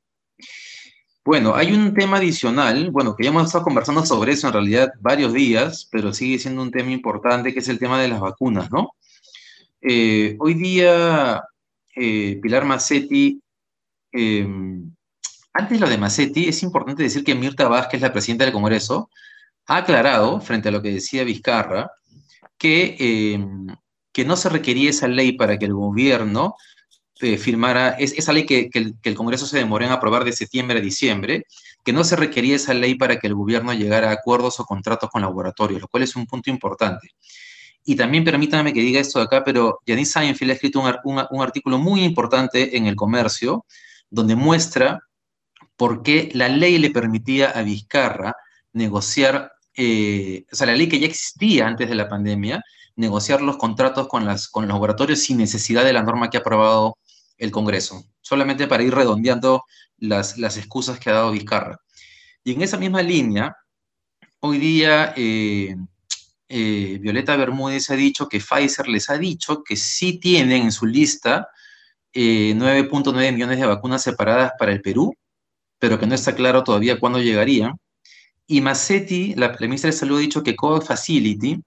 Bueno, 1.25 1.55
hay 1.55 1.73
un 1.73 1.93
tema 1.93 2.17
adicional, 2.17 2.91
bueno, 2.91 3.15
que 3.15 3.25
ya 3.25 3.31
hemos 3.31 3.45
estado 3.45 3.65
conversando 3.65 4.05
sobre 4.07 4.33
eso 4.33 4.47
en 4.47 4.55
realidad 4.55 4.93
varios 5.01 5.35
días, 5.35 5.87
pero 5.93 6.15
sigue 6.15 6.39
siendo 6.39 6.63
un 6.63 6.71
tema 6.71 6.93
importante, 6.93 7.53
que 7.53 7.59
es 7.59 7.69
el 7.69 7.79
tema 7.79 8.01
de 8.01 8.09
las 8.09 8.21
vacunas, 8.21 8.71
¿no? 8.71 8.93
Eh, 9.83 10.37
hoy 10.39 10.55
día, 10.55 11.43
eh, 11.95 12.39
Pilar 12.43 12.65
Macetti, 12.65 13.39
em, 14.13 14.91
antes 15.53 15.79
de 15.79 15.85
lo 15.85 15.91
de 15.91 15.99
Macetti, 15.99 16.49
es 16.49 16.63
importante 16.63 17.03
decir 17.03 17.23
que 17.23 17.35
Mirta 17.35 17.69
Vázquez, 17.69 18.01
la 18.01 18.13
presidenta 18.13 18.45
del 18.45 18.55
Congreso, 18.55 19.11
ha 19.67 19.77
aclarado, 19.79 20.41
frente 20.41 20.71
a 20.71 20.73
lo 20.73 20.81
que 20.81 20.93
decía 20.93 21.25
Vizcarra, 21.25 21.91
que, 22.57 22.97
em, 22.99 23.67
que 24.13 24.25
no 24.25 24.37
se 24.37 24.49
requería 24.49 24.91
esa 24.91 25.09
ley 25.09 25.33
para 25.33 25.59
que 25.59 25.67
el 25.67 25.75
gobierno 25.75 26.57
eh, 27.23 27.39
firmara 27.39 27.91
es, 27.91 28.13
esa 28.13 28.33
ley 28.33 28.47
que, 28.47 28.71
el, 28.73 29.15
Congreso 29.15 29.47
se 29.47 29.59
demoró 29.59 29.85
en 29.85 29.93
aprobar 29.93 30.25
de 30.25 30.33
septiembre 30.33 30.79
a 30.79 30.83
diciembre, 30.83 31.45
que 31.85 31.93
no 31.93 32.05
se 32.05 32.17
requería 32.17 32.57
esa 32.57 32.75
ley 32.75 32.95
para 32.95 33.19
que 33.19 33.27
el 33.27 33.35
gobierno 33.35 33.73
llegara 33.73 34.11
a 34.11 34.13
acuerdos 34.13 34.61
o 34.61 34.65
contratos 34.65 35.11
con 35.11 35.23
laboratorios, 35.23 35.81
lo 35.81 35.89
cual 35.89 36.03
es 36.03 36.17
un 36.17 36.27
punto 36.27 36.51
importante. 36.51 37.11
Y 37.85 37.97
también 37.97 38.25
permítanme 38.25 38.73
que 38.73 38.81
diga 38.81 39.01
esto 39.01 39.19
de 39.19 39.27
acá, 39.27 39.43
pero 39.45 39.81
Janice 39.87 40.13
Seinfeld 40.13 40.51
ha 40.51 40.55
escrito 40.55 40.83
un, 41.05 41.43
artículo 41.43 41.79
muy 41.79 42.05
importante 42.05 42.77
en 42.77 42.87
El 42.87 42.97
Comercio, 42.97 43.65
donde 44.11 44.37
muestra 44.37 45.01
por 45.77 46.03
qué 46.03 46.31
la 46.35 46.49
ley 46.49 46.79
le 46.79 46.91
permitía 46.91 47.51
a 47.51 47.63
Vizcarra 47.63 48.37
negociar, 48.73 49.53
eh, 49.75 50.45
o 50.53 50.57
sea, 50.57 50.67
la 50.67 50.75
ley 50.77 50.89
que 50.89 51.01
ya 51.01 51.07
existía 51.07 51.67
antes 51.67 51.89
de 51.89 51.95
la 51.95 52.09
pandemia, 52.09 52.63
negociar 52.97 53.41
los 53.41 53.57
contratos 53.57 54.09
con, 54.09 54.27
las, 54.27 54.49
con 54.49 54.65
los 54.65 54.75
laboratorios 54.75 55.21
sin 55.21 55.39
necesidad 55.39 55.85
de 55.85 55.93
la 55.93 56.03
norma 56.03 56.29
que 56.29 56.37
ha 56.37 56.41
aprobado 56.41 56.97
el 57.41 57.51
Congreso, 57.51 58.05
solamente 58.21 58.69
para 58.69 58.85
ir 58.85 58.95
redondeando 58.95 59.65
las, 59.99 60.39
las 60.39 60.57
excusas 60.57 61.01
que 61.01 61.11
ha 61.11 61.15
dado 61.15 61.33
Vizcarra. 61.33 61.81
Y 62.45 62.53
en 62.53 62.63
esa 62.63 62.79
misma 62.79 63.03
línea, 63.03 63.57
hoy 64.41 64.59
día 64.59 65.13
eh, 65.17 65.75
eh, 66.49 66.99
Violeta 67.01 67.37
Bermúdez 67.37 67.91
ha 67.91 67.97
dicho 67.97 68.29
que 68.29 68.41
Pfizer 68.41 68.89
les 68.89 69.09
ha 69.11 69.19
dicho 69.19 69.63
que 69.65 69.77
sí 69.77 70.19
tienen 70.19 70.63
en 70.63 70.73
su 70.73 70.87
lista 70.87 71.49
9.9 72.13 73.23
eh, 73.23 73.33
millones 73.33 73.59
de 73.59 73.67
vacunas 73.67 74.03
separadas 74.03 74.53
para 74.59 74.73
el 74.73 74.83
Perú, 74.83 75.15
pero 75.79 75.99
que 75.99 76.07
no 76.07 76.15
está 76.15 76.35
claro 76.35 76.63
todavía 76.63 76.99
cuándo 76.99 77.21
llegarían. 77.21 77.75
Y 78.47 78.61
Massetti, 78.61 79.35
la, 79.37 79.57
ministra 79.61 79.91
de 79.91 79.97
Salud, 79.97 80.19
ha 80.19 80.21
dicho 80.21 80.43
que 80.43 80.57
COVAX 80.57 80.89
Facility 80.89 81.63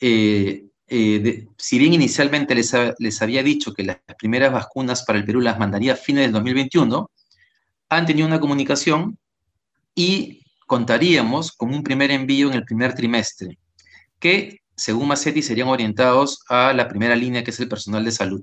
eh, 0.00 0.67
si 0.88 1.78
bien 1.78 1.92
inicialmente 1.92 2.54
les, 2.54 3.22
había 3.22 3.42
dicho 3.42 3.74
que 3.74 3.82
las 3.82 3.98
primeras 4.18 4.52
vacunas 4.52 5.04
para 5.04 5.18
el 5.18 5.24
Perú 5.24 5.40
las 5.40 5.58
mandaría 5.58 5.92
a 5.92 5.96
fines 5.96 6.24
del 6.24 6.32
2021, 6.32 7.10
han 7.90 8.06
tenido 8.06 8.26
una 8.26 8.40
comunicación 8.40 9.18
y 9.94 10.42
contaríamos 10.66 11.52
con 11.52 11.74
un 11.74 11.82
primer 11.82 12.10
envío 12.10 12.48
en 12.48 12.54
el 12.54 12.64
primer 12.64 12.94
trimestre, 12.94 13.58
que 14.18 14.60
según 14.76 15.08
Macetti 15.08 15.42
serían 15.42 15.68
orientados 15.68 16.44
a 16.48 16.72
la 16.72 16.88
primera 16.88 17.16
línea, 17.16 17.42
que 17.42 17.50
es 17.50 17.60
el 17.60 17.68
personal 17.68 18.04
de 18.04 18.12
salud. 18.12 18.42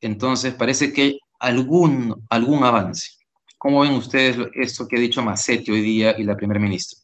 Entonces, 0.00 0.54
parece 0.54 0.92
que 0.92 1.18
algún, 1.40 2.14
algún 2.28 2.62
avance. 2.64 3.12
¿Cómo 3.56 3.80
ven 3.80 3.92
ustedes 3.92 4.36
esto 4.54 4.86
que 4.86 4.96
ha 4.96 5.00
dicho 5.00 5.22
Macetti 5.22 5.72
hoy 5.72 5.80
día 5.80 6.14
y 6.16 6.22
la 6.22 6.36
primera 6.36 6.60
ministra? 6.60 7.00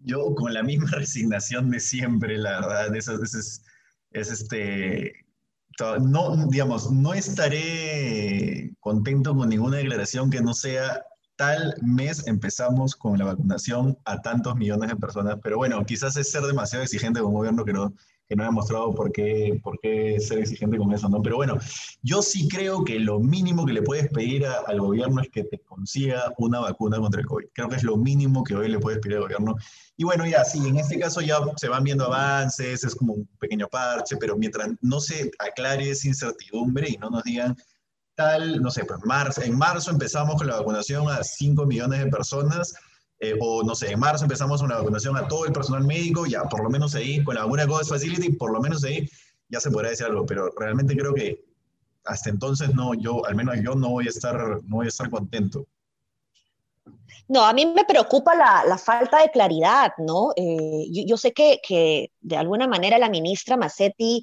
Yo 0.00 0.34
con 0.34 0.54
la 0.54 0.62
misma 0.62 0.90
resignación 0.92 1.70
de 1.70 1.80
siempre, 1.80 2.38
la 2.38 2.60
verdad, 2.60 2.94
es, 2.96 3.08
es, 3.08 3.62
es 4.12 4.30
este, 4.30 5.14
no, 6.00 6.46
digamos, 6.48 6.90
no 6.90 7.14
estaré 7.14 8.72
contento 8.80 9.34
con 9.34 9.48
ninguna 9.48 9.78
declaración 9.78 10.30
que 10.30 10.42
no 10.42 10.54
sea 10.54 11.02
tal 11.36 11.74
mes 11.80 12.26
empezamos 12.26 12.94
con 12.94 13.18
la 13.18 13.24
vacunación 13.24 13.96
a 14.04 14.20
tantos 14.20 14.56
millones 14.56 14.90
de 14.90 14.96
personas, 14.96 15.36
pero 15.42 15.56
bueno, 15.56 15.84
quizás 15.86 16.16
es 16.18 16.30
ser 16.30 16.42
demasiado 16.42 16.84
exigente 16.84 17.20
con 17.20 17.30
un 17.30 17.36
gobierno 17.36 17.64
que 17.64 17.72
no, 17.72 17.94
que 18.30 18.36
no 18.36 18.44
ha 18.44 18.46
demostrado 18.46 18.94
por 18.94 19.10
qué, 19.10 19.58
por 19.60 19.80
qué 19.80 20.20
ser 20.20 20.38
exigente 20.38 20.78
con 20.78 20.92
eso, 20.92 21.08
¿no? 21.08 21.20
Pero 21.20 21.34
bueno, 21.34 21.58
yo 22.00 22.22
sí 22.22 22.46
creo 22.46 22.84
que 22.84 23.00
lo 23.00 23.18
mínimo 23.18 23.66
que 23.66 23.72
le 23.72 23.82
puedes 23.82 24.08
pedir 24.08 24.46
al 24.46 24.80
gobierno 24.80 25.20
es 25.20 25.30
que 25.30 25.42
te 25.42 25.58
consiga 25.58 26.32
una 26.38 26.60
vacuna 26.60 26.98
contra 26.98 27.20
el 27.20 27.26
COVID. 27.26 27.46
Creo 27.52 27.68
que 27.68 27.74
es 27.74 27.82
lo 27.82 27.96
mínimo 27.96 28.44
que 28.44 28.54
hoy 28.54 28.68
le 28.68 28.78
puedes 28.78 29.00
pedir 29.00 29.16
al 29.16 29.24
gobierno. 29.24 29.56
Y 29.96 30.04
bueno, 30.04 30.24
ya, 30.28 30.44
sí, 30.44 30.64
en 30.64 30.76
este 30.76 30.96
caso 31.00 31.20
ya 31.20 31.40
se 31.56 31.66
van 31.66 31.82
viendo 31.82 32.04
avances, 32.04 32.84
es 32.84 32.94
como 32.94 33.14
un 33.14 33.28
pequeño 33.40 33.66
parche, 33.66 34.16
pero 34.16 34.36
mientras 34.36 34.68
no 34.80 35.00
se 35.00 35.32
aclare 35.40 35.90
esa 35.90 36.06
incertidumbre 36.06 36.88
y 36.88 36.98
no 36.98 37.10
nos 37.10 37.24
digan 37.24 37.56
tal, 38.14 38.62
no 38.62 38.70
sé, 38.70 38.84
pues 38.84 39.00
marzo, 39.04 39.42
en 39.42 39.58
marzo 39.58 39.90
empezamos 39.90 40.36
con 40.36 40.46
la 40.46 40.56
vacunación 40.56 41.10
a 41.10 41.24
5 41.24 41.66
millones 41.66 41.98
de 42.04 42.06
personas, 42.06 42.74
eh, 43.22 43.36
o 43.38 43.62
no 43.62 43.74
sé, 43.74 43.92
en 43.92 44.00
marzo 44.00 44.24
empezamos 44.24 44.62
una 44.62 44.78
vacunación 44.78 45.14
a 45.16 45.28
todo 45.28 45.44
el 45.44 45.52
personal 45.52 45.84
médico, 45.84 46.24
ya 46.24 46.44
por 46.44 46.62
lo 46.62 46.70
menos 46.70 46.94
ahí, 46.94 47.22
con 47.22 47.34
la 47.34 47.44
vacuna 47.44 47.66
COVID 47.66 47.86
Facility, 47.86 48.32
por 48.32 48.50
lo 48.50 48.60
menos 48.60 48.82
ahí 48.82 49.06
ya 49.50 49.60
se 49.60 49.70
podrá 49.70 49.90
decir 49.90 50.06
algo, 50.06 50.24
pero 50.24 50.50
realmente 50.56 50.96
creo 50.96 51.12
que 51.12 51.44
hasta 52.04 52.30
entonces 52.30 52.74
no, 52.74 52.94
yo, 52.94 53.24
al 53.26 53.34
menos 53.34 53.56
yo 53.62 53.74
no 53.74 53.90
voy 53.90 54.06
a 54.06 54.10
estar, 54.10 54.36
no 54.64 54.76
voy 54.76 54.86
a 54.86 54.88
estar 54.88 55.10
contento. 55.10 55.66
No, 57.28 57.44
a 57.44 57.52
mí 57.52 57.66
me 57.66 57.84
preocupa 57.84 58.34
la, 58.34 58.64
la 58.66 58.78
falta 58.78 59.20
de 59.20 59.30
claridad, 59.30 59.92
¿no? 59.98 60.32
Eh, 60.34 60.86
yo, 60.90 61.02
yo, 61.06 61.16
sé 61.16 61.32
que, 61.32 61.60
que, 61.62 62.10
de 62.20 62.36
alguna 62.36 62.66
manera 62.66 62.98
la 62.98 63.10
ministra 63.10 63.56
Massetti 63.56 64.22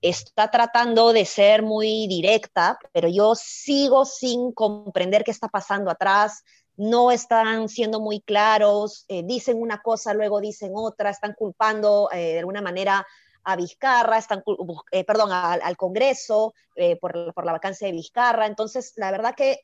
está 0.00 0.50
tratando 0.50 1.12
de 1.12 1.24
ser 1.24 1.62
muy 1.62 2.06
directa, 2.08 2.78
pero 2.92 3.08
yo 3.08 3.34
sigo 3.34 4.04
sin 4.04 4.52
comprender 4.52 5.24
qué 5.24 5.30
está 5.30 5.48
pasando 5.48 5.90
atrás, 5.90 6.44
no 6.76 7.10
están 7.10 7.68
siendo 7.68 8.00
muy 8.00 8.20
claros, 8.20 9.04
eh, 9.08 9.22
dicen 9.24 9.60
una 9.60 9.80
cosa, 9.80 10.14
luego 10.14 10.40
dicen 10.40 10.72
otra, 10.74 11.10
están 11.10 11.34
culpando 11.34 12.08
eh, 12.12 12.32
de 12.32 12.38
alguna 12.40 12.62
manera 12.62 13.06
a 13.44 13.56
Vizcarra, 13.56 14.18
están, 14.18 14.42
eh, 14.90 15.04
perdón, 15.04 15.30
al 15.30 15.76
Congreso 15.76 16.54
por, 16.98 17.34
por, 17.34 17.44
la 17.44 17.52
vacancia 17.52 17.86
de 17.86 17.92
Vizcarra. 17.92 18.46
Entonces, 18.46 18.94
la 18.96 19.10
verdad 19.10 19.34
que 19.36 19.60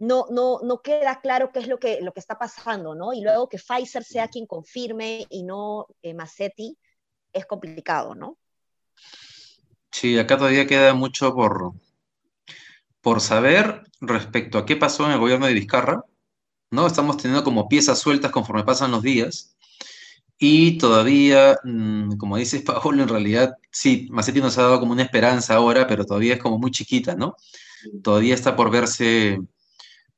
no, 0.00 0.26
no, 0.30 0.58
no 0.64 0.82
queda 0.82 1.20
claro 1.20 1.52
qué 1.52 1.60
es 1.60 1.68
lo 1.68 1.78
que, 1.78 2.00
lo 2.00 2.12
que 2.12 2.18
está 2.18 2.38
pasando, 2.38 2.96
¿no? 2.96 3.12
Y 3.12 3.20
luego 3.20 3.48
que 3.48 3.58
Pfizer 3.58 4.02
sea 4.02 4.26
quien 4.26 4.46
confirme 4.46 5.26
y 5.30 5.44
no 5.44 5.86
Massetti, 6.12 6.76
es 7.32 7.46
complicado, 7.46 8.16
¿no? 8.16 8.36
Sí, 9.92 10.18
acá 10.18 10.36
todavía 10.36 10.66
queda 10.66 10.92
mucho 10.94 11.32
por, 11.32 11.74
por 13.00 13.20
saber 13.20 13.82
respecto 14.00 14.58
a 14.58 14.66
qué 14.66 14.74
pasó 14.74 15.06
en 15.06 15.12
el 15.12 15.20
gobierno 15.20 15.46
de 15.46 15.54
Vizcarra 15.54 16.04
¿no? 16.70 16.86
Estamos 16.86 17.16
teniendo 17.16 17.44
como 17.44 17.68
piezas 17.68 17.98
sueltas 17.98 18.30
conforme 18.30 18.64
pasan 18.64 18.90
los 18.90 19.02
días. 19.02 19.56
Y 20.38 20.78
todavía, 20.78 21.58
mm, 21.64 22.16
como 22.16 22.36
dices, 22.36 22.62
Paolo, 22.66 23.02
en 23.02 23.08
realidad, 23.08 23.54
sí, 23.70 24.08
Macetti 24.10 24.40
nos 24.40 24.58
ha 24.58 24.62
dado 24.62 24.80
como 24.80 24.92
una 24.92 25.02
esperanza 25.02 25.54
ahora, 25.54 25.86
pero 25.86 26.04
todavía 26.06 26.34
es 26.34 26.40
como 26.40 26.58
muy 26.58 26.70
chiquita, 26.70 27.14
¿no? 27.14 27.36
Todavía 28.02 28.34
está 28.34 28.56
por 28.56 28.70
verse 28.70 29.38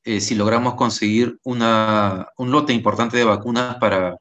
eh, 0.04 0.20
si 0.20 0.34
logramos 0.34 0.74
conseguir 0.74 1.38
una, 1.44 2.28
un 2.36 2.50
lote 2.50 2.72
importante 2.72 3.16
de 3.16 3.24
vacunas 3.24 3.76
para, 3.76 4.16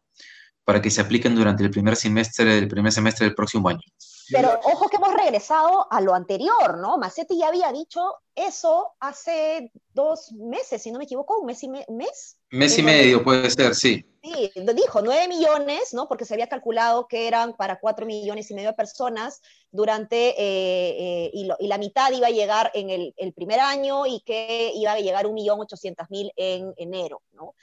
para 0.64 0.82
que 0.82 0.92
se 0.92 1.02
apliquen 1.02 1.36
durante 1.36 1.64
el 1.64 1.72
primer 1.72 1.96
semestre, 1.96 2.58
el 2.60 2.68
primer 2.68 2.92
semestre 2.92 3.26
del 3.26 3.36
próximo 3.36 3.70
año. 3.70 3.82
Pero 4.30 4.60
ojo 4.64 4.90
que 4.90 4.98
hemos 4.98 5.14
regresado 5.14 5.88
a 5.92 6.02
lo 6.02 6.14
anterior, 6.14 6.78
¿no? 6.78 6.98
Macetti 6.98 7.38
ya 7.38 7.48
había 7.48 7.72
dicho 7.72 8.02
eso 8.36 8.94
hace 9.00 9.72
dos 9.94 10.32
meses, 10.34 10.82
si 10.82 10.92
no 10.92 11.00
me 11.00 11.06
equivoco, 11.06 11.40
un 11.40 11.48
mes 11.48 11.64
y 11.64 11.70
mes. 11.70 12.38
Mes 12.50 12.78
y 12.78 12.84
medio 12.84 13.24
puede 13.24 13.50
ser, 13.50 13.76
sí. 13.76 14.06
Sí, 14.24 14.52
dijo 14.76 15.02
nueve 15.02 15.28
millones, 15.28 15.94
¿no? 15.94 16.08
Porque 16.08 16.26
se 16.26 16.36
había 16.36 16.48
calculado 16.48 17.08
que 17.08 17.28
eran 17.28 17.54
para 17.56 17.80
cuatro 17.80 18.06
millones 18.06 18.52
y 18.52 18.54
medio 18.54 18.70
de 18.70 18.76
personas 18.76 19.42
durante, 19.72 20.30
eh, 20.30 21.26
eh, 21.28 21.32
y, 21.34 21.46
lo, 21.46 21.56
y, 21.60 21.68
la 21.68 21.80
mitad 21.80 22.12
iba 22.12 22.28
a 22.28 22.32
llegar 22.32 22.70
en 22.76 22.92
el, 22.92 23.14
el, 23.18 23.34
primer 23.34 23.60
año 23.60 24.06
y 24.06 24.22
que 24.22 24.72
iba 24.76 24.92
a 24.92 25.00
llegar 25.00 25.26
un 25.26 25.34
millón 25.34 25.60
ochocientos 25.60 26.08
mil 26.12 26.32
en 26.36 26.72
enero, 26.78 27.24
¿no? 27.32 27.56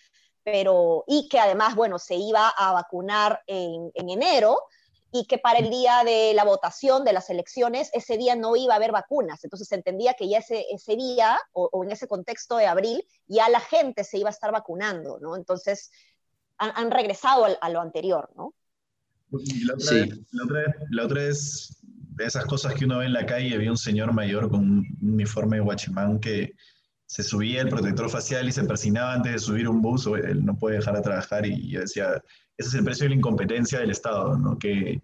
Pero, 0.43 1.05
y 1.07 1.29
que 1.29 1.38
además, 1.38 1.77
bueno, 1.77 1.99
se 1.99 2.17
iba 2.17 2.49
a 2.49 2.73
vacunar 2.73 3.41
en, 3.47 3.93
en 3.95 4.11
enero, 4.11 4.59
y 5.11 5.27
que 5.27 5.38
para 5.38 5.59
el 5.59 5.71
día 5.71 6.03
de 6.05 6.33
la 6.35 6.45
votación 6.45 7.05
de 7.05 7.12
las 7.12 7.31
elecciones, 7.31 7.91
ese 7.95 8.19
día 8.19 8.37
no 8.37 8.57
iba 8.57 8.75
a 8.75 8.77
haber 8.77 8.93
vacunas. 8.93 9.43
Entonces 9.43 9.69
se 9.69 9.75
entendía 9.75 10.15
que 10.15 10.29
ya 10.29 10.38
ese, 10.38 10.67
ese 10.71 10.97
día 10.97 11.38
o, 11.53 11.85
en 11.85 11.91
ese 11.91 12.07
contexto 12.07 12.57
de 12.57 12.67
abril 12.67 13.03
ya 13.27 13.49
la 13.49 13.61
gente 13.61 14.05
se 14.05 14.19
iba 14.19 14.29
a 14.29 14.33
estar 14.33 14.53
vacunando, 14.53 15.19
¿no? 15.21 15.37
Entonces 15.37 15.91
han, 16.59 16.73
han 16.75 16.91
regresado 16.91 17.47
a, 17.47 17.49
a, 17.49 17.71
lo 17.71 17.81
anterior, 17.81 18.31
¿no? 18.37 18.55
Y 19.31 19.65
la 19.65 19.75
otra, 19.75 19.87
sí. 19.87 20.00
vez, 20.00 20.19
la, 20.33 20.45
otra 20.45 20.59
vez, 20.61 20.75
la 20.91 21.04
otra 21.04 21.23
es 21.25 21.78
de 21.82 22.25
esas 22.25 22.45
cosas 22.47 22.75
que 22.75 22.85
uno 22.85 22.99
ve 22.99 23.06
en 23.06 23.13
la 23.13 23.26
calle, 23.26 23.54
había 23.54 23.71
un 23.71 23.78
señor 23.78 24.13
mayor 24.13 24.50
con 24.50 24.61
un 24.61 24.99
uniforme 25.00 25.56
de 25.56 25.63
guachimán 25.63 26.19
que 26.19 26.54
se 27.06 27.23
subía 27.23 27.63
el 27.63 27.71
protector 27.71 28.11
facial 28.11 28.49
y 28.49 28.52
se 28.52 28.65
persinaba 28.65 29.15
antes 29.15 29.32
de 29.32 29.39
subir 29.39 29.69
un 29.69 29.80
bus, 29.80 30.06
él 30.06 30.45
no 30.45 30.59
puede 30.59 30.76
dejar 30.76 30.97
de 30.97 31.02
trabajar 31.02 31.47
y 31.47 31.71
yo 31.71 31.80
decía, 31.80 32.23
ese 32.58 32.68
es 32.68 32.75
el 32.75 32.84
precio 32.84 33.04
de 33.04 33.10
la 33.10 33.14
incompetencia 33.14 33.78
del 33.78 33.90
Estado, 33.90 34.36
¿no? 34.36 34.58
Que, 34.58 35.00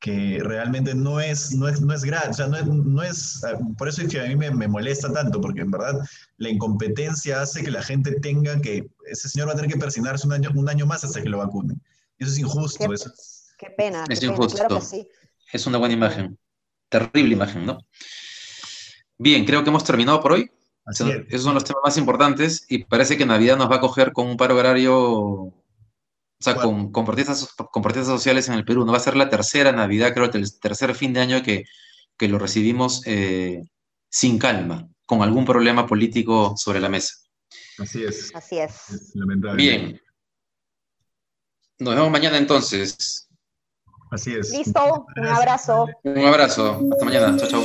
que 0.00 0.40
realmente 0.42 0.94
no 0.94 1.20
es, 1.20 1.52
no 1.54 1.68
es, 1.68 1.80
no 1.80 1.94
es 1.94 2.02
gratis, 2.02 2.30
o 2.30 2.34
sea, 2.34 2.46
no 2.48 2.56
es, 2.56 2.66
no 2.66 3.02
es, 3.02 3.42
por 3.78 3.86
eso 3.88 4.02
es 4.02 4.08
que 4.08 4.20
a 4.20 4.26
mí 4.26 4.34
me, 4.34 4.50
me, 4.50 4.66
molesta 4.66 5.12
tanto, 5.12 5.40
porque 5.40 5.60
en 5.60 5.70
verdad 5.70 6.00
la 6.38 6.48
incompetencia 6.48 7.42
hace 7.42 7.62
que 7.62 7.70
la 7.70 7.82
gente 7.82 8.18
tenga 8.20 8.60
que, 8.60 8.88
ese 9.06 9.28
señor 9.28 9.48
va 9.48 9.52
a 9.52 9.56
tener 9.56 9.70
que 9.70 9.78
persinarse 9.78 10.26
un 10.26 10.32
año, 10.32 10.50
un 10.54 10.68
año 10.68 10.86
más 10.86 11.04
hasta 11.04 11.22
que 11.22 11.28
lo 11.28 11.38
vacunen. 11.38 11.80
Eso 12.18 12.32
es 12.32 12.38
injusto. 12.38 12.86
Qué, 12.86 12.94
eso 12.94 13.08
es, 13.08 13.54
qué 13.56 13.70
pena. 13.70 14.04
Es 14.08 14.20
qué 14.20 14.26
injusto. 14.26 14.56
Pena, 14.56 14.68
claro 14.68 14.84
sí. 14.84 15.06
Es 15.52 15.66
una 15.66 15.78
buena 15.78 15.94
imagen. 15.94 16.38
Terrible 16.88 17.34
imagen, 17.34 17.66
¿no? 17.66 17.78
Bien, 19.18 19.44
creo 19.44 19.62
que 19.62 19.70
hemos 19.70 19.84
terminado 19.84 20.20
por 20.20 20.32
hoy. 20.32 20.50
Así 20.86 21.08
es. 21.08 21.24
Esos 21.28 21.42
son 21.42 21.54
los 21.54 21.64
temas 21.64 21.82
más 21.84 21.96
importantes 21.98 22.64
y 22.68 22.84
parece 22.84 23.16
que 23.16 23.26
Navidad 23.26 23.56
nos 23.56 23.70
va 23.70 23.76
a 23.76 23.80
coger 23.80 24.12
con 24.12 24.26
un 24.26 24.36
paro 24.36 24.54
agrario 24.54 25.52
o 26.40 26.42
sea, 26.42 26.54
con, 26.54 26.90
con, 26.90 27.04
protestas, 27.04 27.54
sociales 28.06 28.48
en 28.48 28.54
el 28.54 28.64
Perú. 28.64 28.86
No 28.86 28.92
va 28.92 28.98
a 28.98 29.02
ser 29.02 29.14
la 29.14 29.28
tercera 29.28 29.72
Navidad, 29.72 30.14
creo, 30.14 30.30
el 30.32 30.58
tercer 30.58 30.94
fin 30.94 31.12
de 31.12 31.20
año 31.20 31.42
que, 31.42 31.64
que 32.16 32.28
lo 32.28 32.38
recibimos 32.38 33.02
eh, 33.06 33.62
sin 34.08 34.38
calma, 34.38 34.88
con 35.04 35.22
algún 35.22 35.44
problema 35.44 35.86
político 35.86 36.54
sobre 36.56 36.80
la 36.80 36.88
mesa. 36.88 37.14
Así 37.78 38.04
es. 38.04 38.34
Así 38.34 38.58
es. 38.58 39.12
lamentable. 39.14 39.62
Bien. 39.62 40.00
Nos 41.78 41.94
vemos 41.94 42.10
mañana 42.10 42.38
entonces. 42.38 43.28
Así 44.10 44.34
es. 44.34 44.50
Listo. 44.50 45.06
Un 45.16 45.26
abrazo. 45.26 45.86
Un 46.04 46.26
abrazo. 46.26 46.80
Hasta 46.90 47.04
mañana. 47.04 47.36
Chao, 47.36 47.48
chao. 47.48 47.62